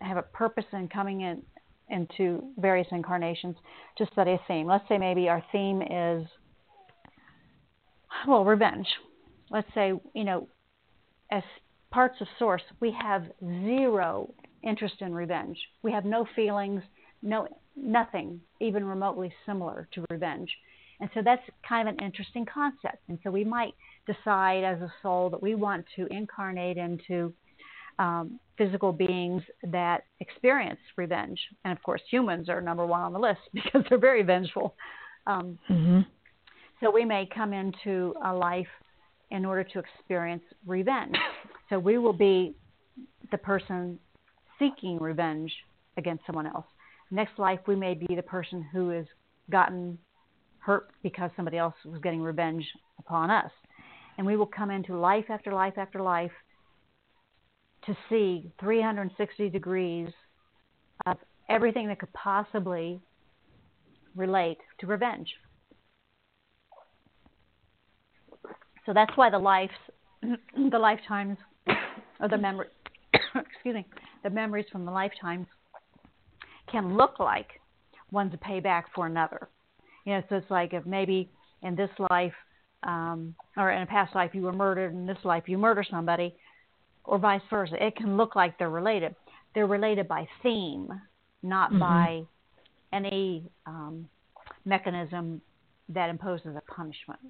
[0.00, 1.42] have a purpose in coming in
[1.88, 3.56] into various incarnations
[3.98, 4.66] to study a theme.
[4.66, 6.26] Let's say maybe our theme is,
[8.26, 8.86] well, revenge.
[9.50, 10.48] Let's say, you know,
[11.30, 11.42] as
[11.90, 14.32] parts of Source, we have zero
[14.62, 15.58] interest in revenge.
[15.82, 16.82] We have no feelings,
[17.22, 20.50] no nothing even remotely similar to revenge.
[21.00, 22.98] And so that's kind of an interesting concept.
[23.08, 23.74] And so we might
[24.06, 27.32] decide as a soul that we want to incarnate into
[27.98, 31.40] um, physical beings that experience revenge.
[31.64, 34.74] And of course, humans are number one on the list because they're very vengeful.
[35.26, 36.00] Um, mm-hmm.
[36.80, 38.66] So we may come into a life
[39.30, 41.16] in order to experience revenge.
[41.68, 42.54] So we will be
[43.30, 43.98] the person
[44.62, 45.52] seeking revenge
[45.96, 46.66] against someone else.
[47.10, 49.06] Next life, we may be the person who has
[49.50, 49.98] gotten
[50.58, 52.64] hurt because somebody else was getting revenge
[52.98, 53.50] upon us.
[54.16, 56.30] And we will come into life after life after life
[57.86, 60.08] to see 360 degrees
[61.06, 61.16] of
[61.48, 63.00] everything that could possibly
[64.14, 65.28] relate to revenge.
[68.86, 69.72] So that's why the lives,
[70.22, 71.36] the lifetimes,
[71.66, 72.68] or the memory,
[73.34, 73.86] excuse me,
[74.22, 75.46] the memories from the lifetimes
[76.70, 77.60] can look like
[78.10, 79.48] one's a payback for another.
[80.04, 81.30] You know, so it's like if maybe
[81.62, 82.34] in this life,
[82.82, 86.34] um, or in a past life you were murdered, in this life you murder somebody,
[87.04, 87.74] or vice versa.
[87.84, 89.14] It can look like they're related.
[89.54, 90.88] They're related by theme,
[91.42, 91.78] not mm-hmm.
[91.78, 92.22] by
[92.92, 94.08] any um,
[94.64, 95.40] mechanism
[95.88, 97.20] that imposes a punishment.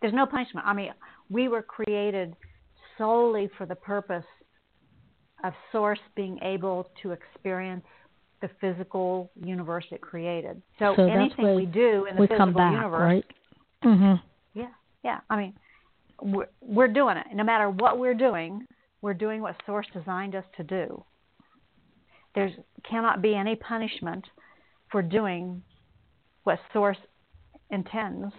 [0.00, 0.66] There's no punishment.
[0.66, 0.92] I mean,
[1.28, 2.34] we were created
[2.96, 4.24] solely for the purpose
[5.44, 7.84] of Source being able to experience
[8.40, 10.60] the physical universe it created.
[10.78, 13.24] So, so anything we do in the we physical come back, universe, right?
[13.84, 14.58] Mm-hmm.
[14.58, 14.70] Yeah,
[15.04, 15.20] yeah.
[15.28, 15.54] I mean,
[16.22, 17.26] we're, we're doing it.
[17.34, 18.66] No matter what we're doing,
[19.02, 21.04] we're doing what Source designed us to do.
[22.34, 22.50] There
[22.88, 24.24] cannot be any punishment
[24.90, 25.62] for doing
[26.44, 26.98] what Source
[27.70, 28.32] intends.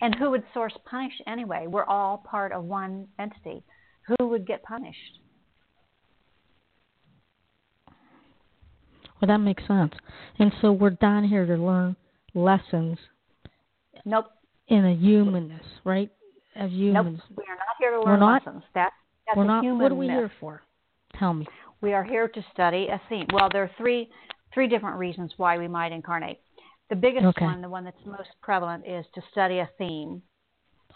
[0.00, 1.66] And who would Source punish anyway?
[1.66, 3.62] We're all part of one entity.
[4.06, 5.20] Who would get punished?
[9.20, 9.92] Well, that makes sense.
[10.38, 11.96] And so we're down here to learn
[12.34, 12.98] lessons.
[14.04, 14.26] Nope.
[14.68, 16.10] In a humanness, right?
[16.54, 17.20] As humans.
[17.30, 17.38] Nope.
[17.38, 18.62] We are not here to learn not, lessons.
[18.74, 18.92] That,
[19.26, 20.16] that's we're a not, human What are we myth.
[20.16, 20.62] here for?
[21.18, 21.46] Tell me.
[21.80, 23.26] We are here to study a theme.
[23.32, 24.08] Well, there are three
[24.54, 26.40] three different reasons why we might incarnate.
[26.90, 27.44] The biggest okay.
[27.44, 30.22] one, the one that's most prevalent, is to study a theme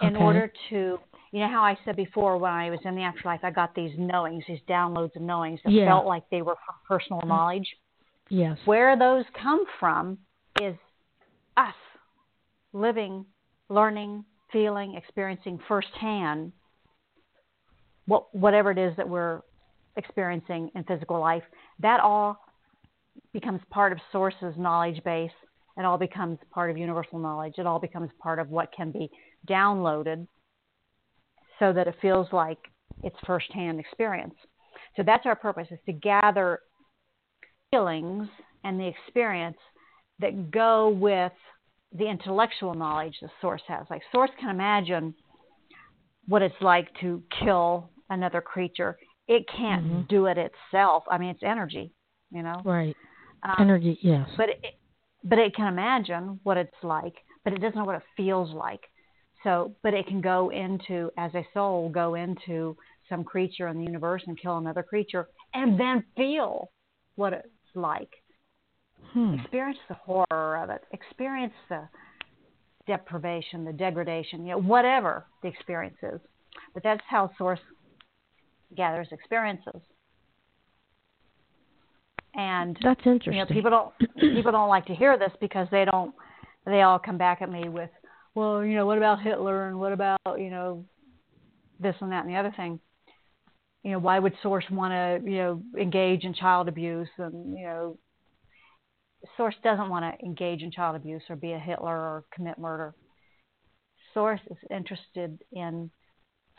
[0.01, 0.25] in okay.
[0.25, 0.99] order to,
[1.33, 3.93] you know, how I said before when I was in the afterlife, I got these
[3.99, 5.87] knowings, these downloads of knowings that yeah.
[5.87, 6.57] felt like they were
[6.89, 7.29] personal Mm-hmm.
[7.29, 7.69] knowledge.
[8.29, 8.59] Yes.
[8.65, 10.19] Where those come from
[10.61, 10.75] is
[11.57, 11.75] us
[12.73, 13.27] living,
[13.69, 16.53] learning, feeling, experiencing firsthand
[18.07, 19.41] what whatever it is that we're
[19.97, 21.43] experiencing in physical life.
[21.81, 22.39] That all
[23.33, 25.31] becomes part of Source's knowledge base.
[25.77, 27.55] It all becomes part of universal knowledge.
[27.59, 29.11] It all becomes part of what can be
[29.49, 30.27] downloaded
[31.59, 32.59] so that it feels like
[33.03, 34.35] it's firsthand experience.
[34.97, 36.61] So that's our purpose is to gather
[37.73, 38.29] feelings
[38.65, 39.57] and the experience
[40.21, 41.33] that go with
[41.97, 43.87] the intellectual knowledge the source has.
[43.91, 45.15] Like source can imagine
[46.29, 48.97] what it's like to kill another creature.
[49.27, 50.03] It can't mm-hmm.
[50.09, 51.05] do it itself.
[51.11, 51.93] I mean, it's energy,
[52.31, 52.61] you know.
[52.65, 52.97] Right.
[53.43, 54.29] Um, energy, yes.
[54.37, 54.65] But it,
[55.25, 58.81] but it can imagine what it's like, but it doesn't know what it feels like.
[59.43, 62.77] So, but it can go into as a soul go into
[63.09, 66.71] some creature in the universe and kill another creature, and then feel
[67.17, 68.11] what it's like.
[69.13, 69.35] Hmm.
[69.35, 70.83] Experience the horror of it.
[70.93, 71.89] Experience the
[72.87, 76.21] deprivation, the degradation, you know, whatever the experience is.
[76.75, 77.61] But that's how Source
[78.77, 79.81] gathers experiences.
[82.35, 83.35] And that's interesting.
[83.35, 86.15] You know, people don't people don't like to hear this because they don't.
[86.65, 87.91] They all come back at me with,
[88.35, 90.85] well, you know, what about Hitler and what about you know,
[91.81, 92.81] this and that and the other thing.
[93.83, 97.65] You know, why would Source want to you know engage in child abuse and you
[97.65, 97.99] know,
[99.37, 102.95] Source doesn't want to engage in child abuse or be a Hitler or commit murder.
[104.15, 105.91] Source is interested in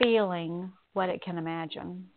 [0.01, 2.07] feeling what it can imagine.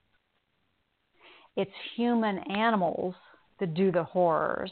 [1.57, 3.15] It's human animals
[3.61, 4.71] that do the horrors.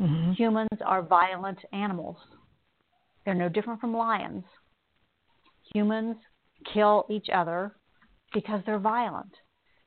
[0.00, 0.32] Mm-hmm.
[0.32, 2.16] Humans are violent animals.
[3.24, 4.44] They're no different from lions.
[5.74, 6.16] Humans
[6.72, 7.76] kill each other
[8.32, 9.32] because they're violent.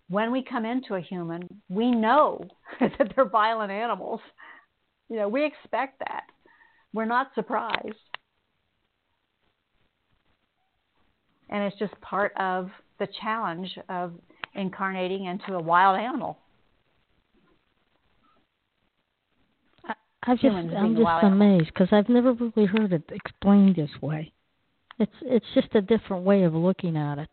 [0.10, 2.44] When we come into a human, we know
[2.80, 4.22] that they're violent animals.
[5.10, 6.23] You know, we expect that.
[6.94, 7.95] We're not surprised.
[11.49, 12.69] And it's just part of
[12.99, 14.14] the challenge of
[14.53, 16.40] incarnating into a wild animal.
[20.27, 24.34] I've just I'm just amazed because I've never really heard it explained this way.
[24.98, 27.30] It's it's just a different way of looking at it.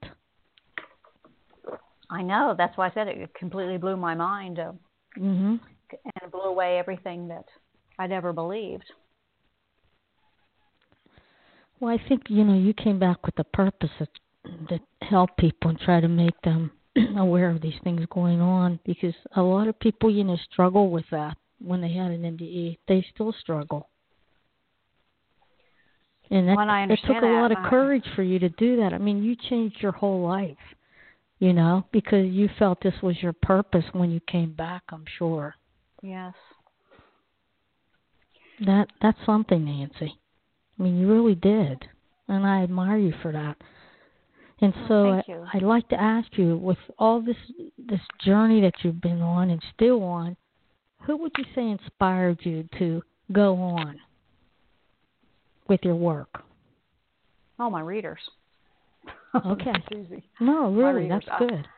[2.12, 2.54] I know.
[2.56, 4.58] That's why I said it, it completely blew my mind.
[4.58, 4.72] Uh,
[5.18, 5.56] mm-hmm.
[6.22, 7.44] And blew away everything that
[7.98, 8.84] I'd ever believed.
[11.80, 14.08] Well, I think you know you came back with the purpose that
[14.70, 16.70] that help people and try to make them
[17.16, 21.04] aware of these things going on because a lot of people you know struggle with
[21.10, 22.78] that when they had an NDE.
[22.88, 23.88] They still struggle.
[26.30, 28.94] And that, I it took a lot of courage for you to do that.
[28.94, 30.56] I mean, you changed your whole life,
[31.42, 34.84] you know, because you felt this was your purpose when you came back.
[34.90, 35.56] I'm sure
[36.00, 36.34] Yes.
[38.64, 40.20] that that's something, Nancy.
[40.78, 41.84] I mean, you really did,
[42.28, 43.56] and I admire you for that.
[44.60, 47.36] And Oh, so I, I'd like to ask you, with all this
[47.76, 50.36] this journey that you've been on and still on,
[51.06, 53.02] who would you say inspired you to
[53.32, 53.98] go on
[55.66, 56.44] with your work?
[57.58, 58.20] Oh, my readers.
[59.34, 59.72] Okay.
[59.92, 60.22] Easy.
[60.40, 61.68] No, really, that's I- good.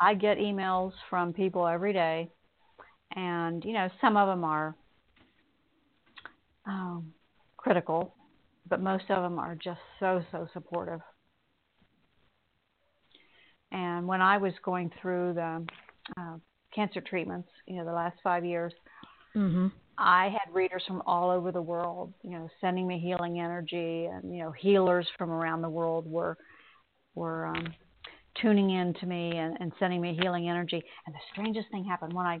[0.00, 2.30] I get emails from people every day,
[3.16, 4.76] and you know, some of them are
[6.66, 7.12] um,
[7.56, 8.14] critical,
[8.68, 11.00] but most of them are just so so supportive.
[13.72, 15.66] And when I was going through the
[16.16, 16.36] uh,
[16.74, 18.72] cancer treatments, you know, the last five years,
[19.34, 19.72] Mhm.
[19.98, 24.32] I had readers from all over the world, you know, sending me healing energy, and
[24.32, 26.38] you know, healers from around the world were
[27.18, 27.66] were um,
[28.40, 30.82] tuning in to me and, and sending me healing energy.
[31.06, 32.40] And the strangest thing happened when I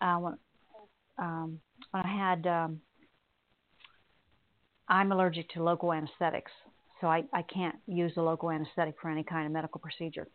[0.00, 0.34] uh, when
[1.18, 1.60] um,
[1.90, 2.80] when I had um,
[4.88, 6.52] I'm allergic to local anesthetics,
[7.00, 10.28] so I, I can't use a local anesthetic for any kind of medical procedure.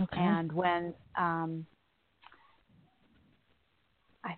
[0.00, 0.18] Okay.
[0.18, 1.66] And when um,
[4.24, 4.36] I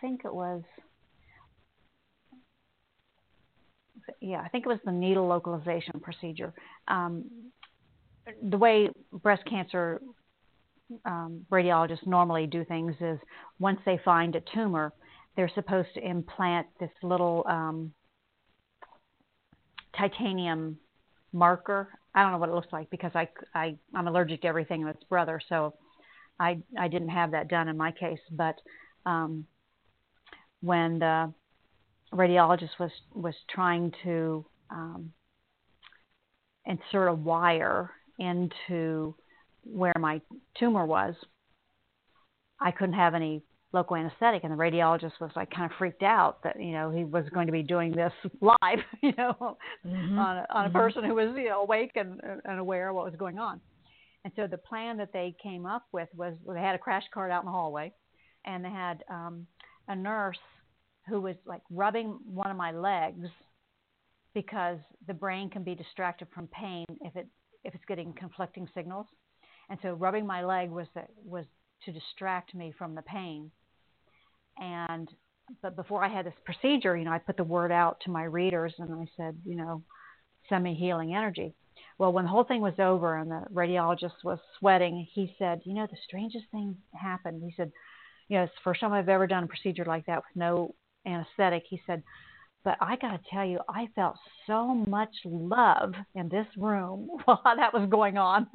[0.00, 0.62] think it was,
[4.20, 6.52] yeah, I think it was the needle localization procedure.
[6.88, 7.24] Um,
[8.42, 10.00] the way breast cancer
[11.04, 13.18] um, radiologists normally do things is
[13.58, 14.92] once they find a tumor,
[15.36, 17.92] they're supposed to implant this little um,
[19.96, 20.78] titanium
[21.32, 21.88] marker.
[22.14, 25.02] I don't know what it looks like because I, I I'm allergic to everything its
[25.04, 25.74] brother, so
[26.38, 28.20] I I didn't have that done in my case.
[28.30, 28.56] But
[29.04, 29.46] um,
[30.62, 31.32] when the
[32.14, 35.12] radiologist was was trying to um,
[36.64, 39.14] insert a wire into
[39.64, 40.20] where my
[40.58, 41.14] tumor was,
[42.60, 46.42] I couldn't have any local anesthetic, and the radiologist was like kind of freaked out
[46.44, 50.18] that you know he was going to be doing this live, you know, Mhm.
[50.18, 50.72] on a, on a Mhm.
[50.72, 53.60] person who was you know awake and, and aware of what was going on.
[54.24, 57.30] And so the plan that they came up with was they had a crash cart
[57.30, 57.92] out in the hallway,
[58.44, 59.46] and they had um,
[59.88, 60.38] a nurse
[61.08, 63.28] who was like rubbing one of my legs
[64.34, 67.28] because the brain can be distracted from pain if it
[67.66, 69.06] if it's getting conflicting signals.
[69.68, 71.44] And so rubbing my leg was that was
[71.84, 73.50] to distract me from the pain.
[74.58, 75.08] And
[75.62, 78.24] but before I had this procedure, you know, I put the word out to my
[78.24, 79.82] readers and I said, you know,
[80.48, 81.54] send me healing energy.
[81.98, 85.74] Well, when the whole thing was over and the radiologist was sweating, he said, you
[85.74, 87.42] know, the strangest thing happened.
[87.44, 87.70] He said,
[88.28, 90.74] you know, it's the first time I've ever done a procedure like that with no
[91.06, 91.64] anesthetic.
[91.68, 92.02] He said,
[92.66, 94.16] but I got to tell you, I felt
[94.48, 98.48] so much love in this room while that was going on.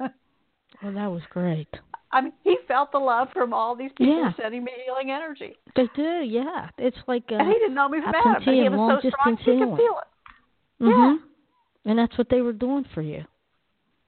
[0.82, 1.68] Well, that was great.
[2.12, 4.32] I mean, he felt the love from all these people Yeah.
[4.38, 5.54] sending me healing energy.
[5.76, 6.68] They do, yeah.
[6.76, 9.36] It's like uh, and he didn't know me from Adam, but he was so strong
[9.38, 10.84] he could feel it.
[10.84, 11.16] mhm.
[11.86, 13.24] And that's what they were doing for you.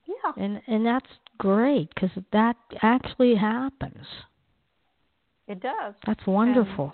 [0.06, 0.32] Yeah.
[0.36, 1.09] And and that's
[1.39, 4.06] great because that actually happens.
[5.48, 5.94] It does.
[6.06, 6.93] That's wonderful.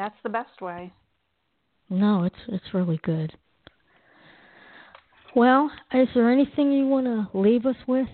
[0.00, 0.94] That's the best way.
[1.90, 3.36] No, it's it's really good.
[5.36, 8.08] Well, is there anything you want to leave us with?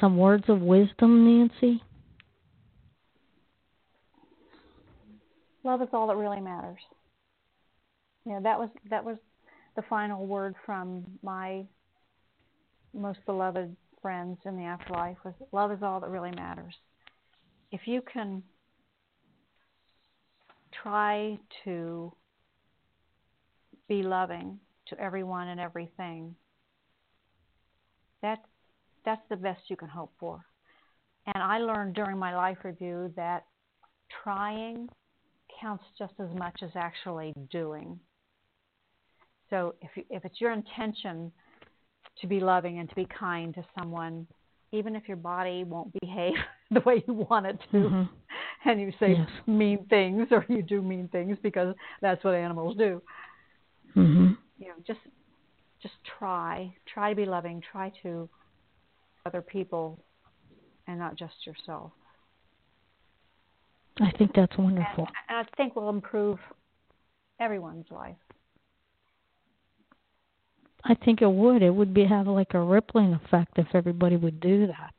[0.00, 1.82] Some words of wisdom, Nancy?
[5.64, 6.78] Love is all that really matters.
[8.24, 9.16] Yeah, that was that was
[9.74, 11.64] the final word from my
[12.94, 16.74] most beloved friends in the afterlife was love is all that really matters.
[17.72, 18.44] If you can
[20.82, 22.12] try to
[23.88, 26.34] be loving to everyone and everything,
[28.22, 28.38] that
[29.04, 30.44] that's the best you can hope for.
[31.26, 33.44] And I learned during my life review that
[34.22, 34.88] trying
[35.60, 37.98] counts just as much as actually doing.
[39.50, 41.30] So if you, if it's your intention
[42.20, 44.26] to be loving and to be kind to someone,
[44.72, 46.34] even if your body won't behave
[46.72, 48.08] the way you want it to, Mhm.
[48.64, 49.30] and you say Yes.
[49.46, 53.02] mean things or you do mean things because that's what animals do,
[53.96, 54.36] Mhm.
[54.58, 55.00] you know, just
[55.80, 58.28] just try, try to be loving, try to
[59.26, 59.98] other people
[60.86, 61.92] and not just yourself.
[64.00, 65.08] I think that's wonderful.
[65.28, 66.38] And I think we'll improve
[67.40, 68.16] everyone's life.
[70.84, 71.62] I think it would.
[71.62, 74.94] It would be have like a rippling effect if everybody would do that.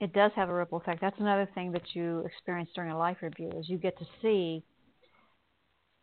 [0.00, 1.00] It does have a ripple effect.
[1.00, 4.62] That's another thing that you experience during a life review is you get to see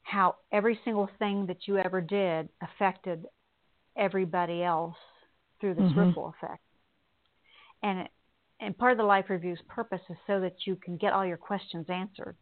[0.03, 3.25] how every single thing that you ever did affected
[3.97, 4.97] everybody else
[5.59, 5.99] through this mm-hmm.
[5.99, 6.61] ripple effect.
[7.81, 8.11] And it,
[8.59, 11.37] and part of the life review's purpose is so that you can get all your
[11.37, 12.35] questions answered.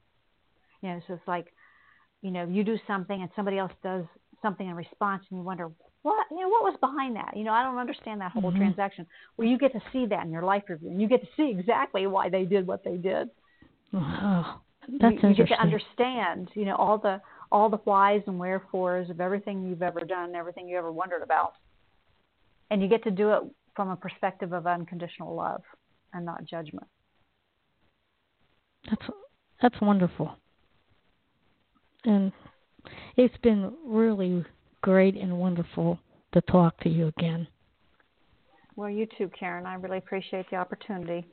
[0.82, 1.54] You know, so it's like,
[2.22, 4.06] you know, you do something and somebody else does
[4.42, 5.72] something in response, and you wonder
[6.04, 7.36] what, you know, what was behind that.
[7.36, 8.58] You know, I don't understand that whole mm-hmm.
[8.58, 9.08] transaction.
[9.38, 11.50] Well, you get to see that in your life review, and you get to see
[11.50, 13.30] exactly why they did what they did.
[13.94, 14.62] Oh,
[15.00, 17.22] that's you, you get to understand, you know, all the
[17.52, 21.54] all the whys and wherefores of everything you've ever done, everything you ever wondered about,
[22.70, 23.44] and you get to do it
[23.76, 25.62] from a perspective of unconditional love
[26.14, 26.88] and not judgment.
[28.90, 29.06] That's
[29.62, 30.36] that's wonderful.
[32.04, 32.34] And
[33.16, 34.44] it's been really
[34.84, 35.98] great and wonderful
[36.34, 37.48] to talk to you again.
[38.76, 39.66] Well, you too, Karen.
[39.66, 41.26] I really appreciate the opportunity.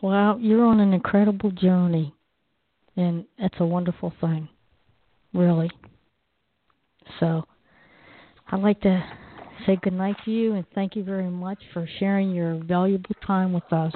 [0.00, 2.14] Well, you're on an incredible journey,
[2.96, 4.48] and it's a wonderful thing,
[5.34, 5.70] really.
[7.18, 7.44] So,
[8.50, 9.02] I'd like to
[9.66, 13.70] say goodnight to you and thank you very much for sharing your valuable time with
[13.72, 13.94] us.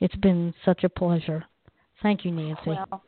[0.00, 1.44] It's been such a pleasure.
[2.02, 2.62] Thank you, Nancy.
[2.66, 3.02] Well,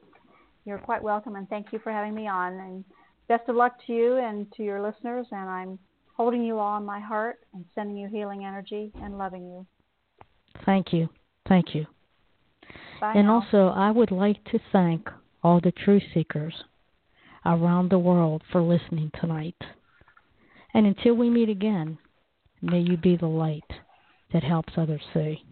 [0.66, 2.52] you're quite welcome, and thank you for having me on.
[2.52, 2.84] And
[3.28, 5.26] best of luck to you and to your listeners.
[5.30, 5.78] And I'm
[6.14, 9.66] holding you all in my heart and sending you healing energy and loving you.
[10.64, 11.08] Thank you.
[11.48, 11.86] Thank you.
[13.00, 13.34] Bye and now.
[13.34, 15.08] also, I would like to thank
[15.42, 16.54] all the truth seekers
[17.44, 19.56] around the world for listening tonight.
[20.74, 21.98] And until we meet again,
[22.60, 23.70] may you be the light
[24.32, 25.44] that helps others see.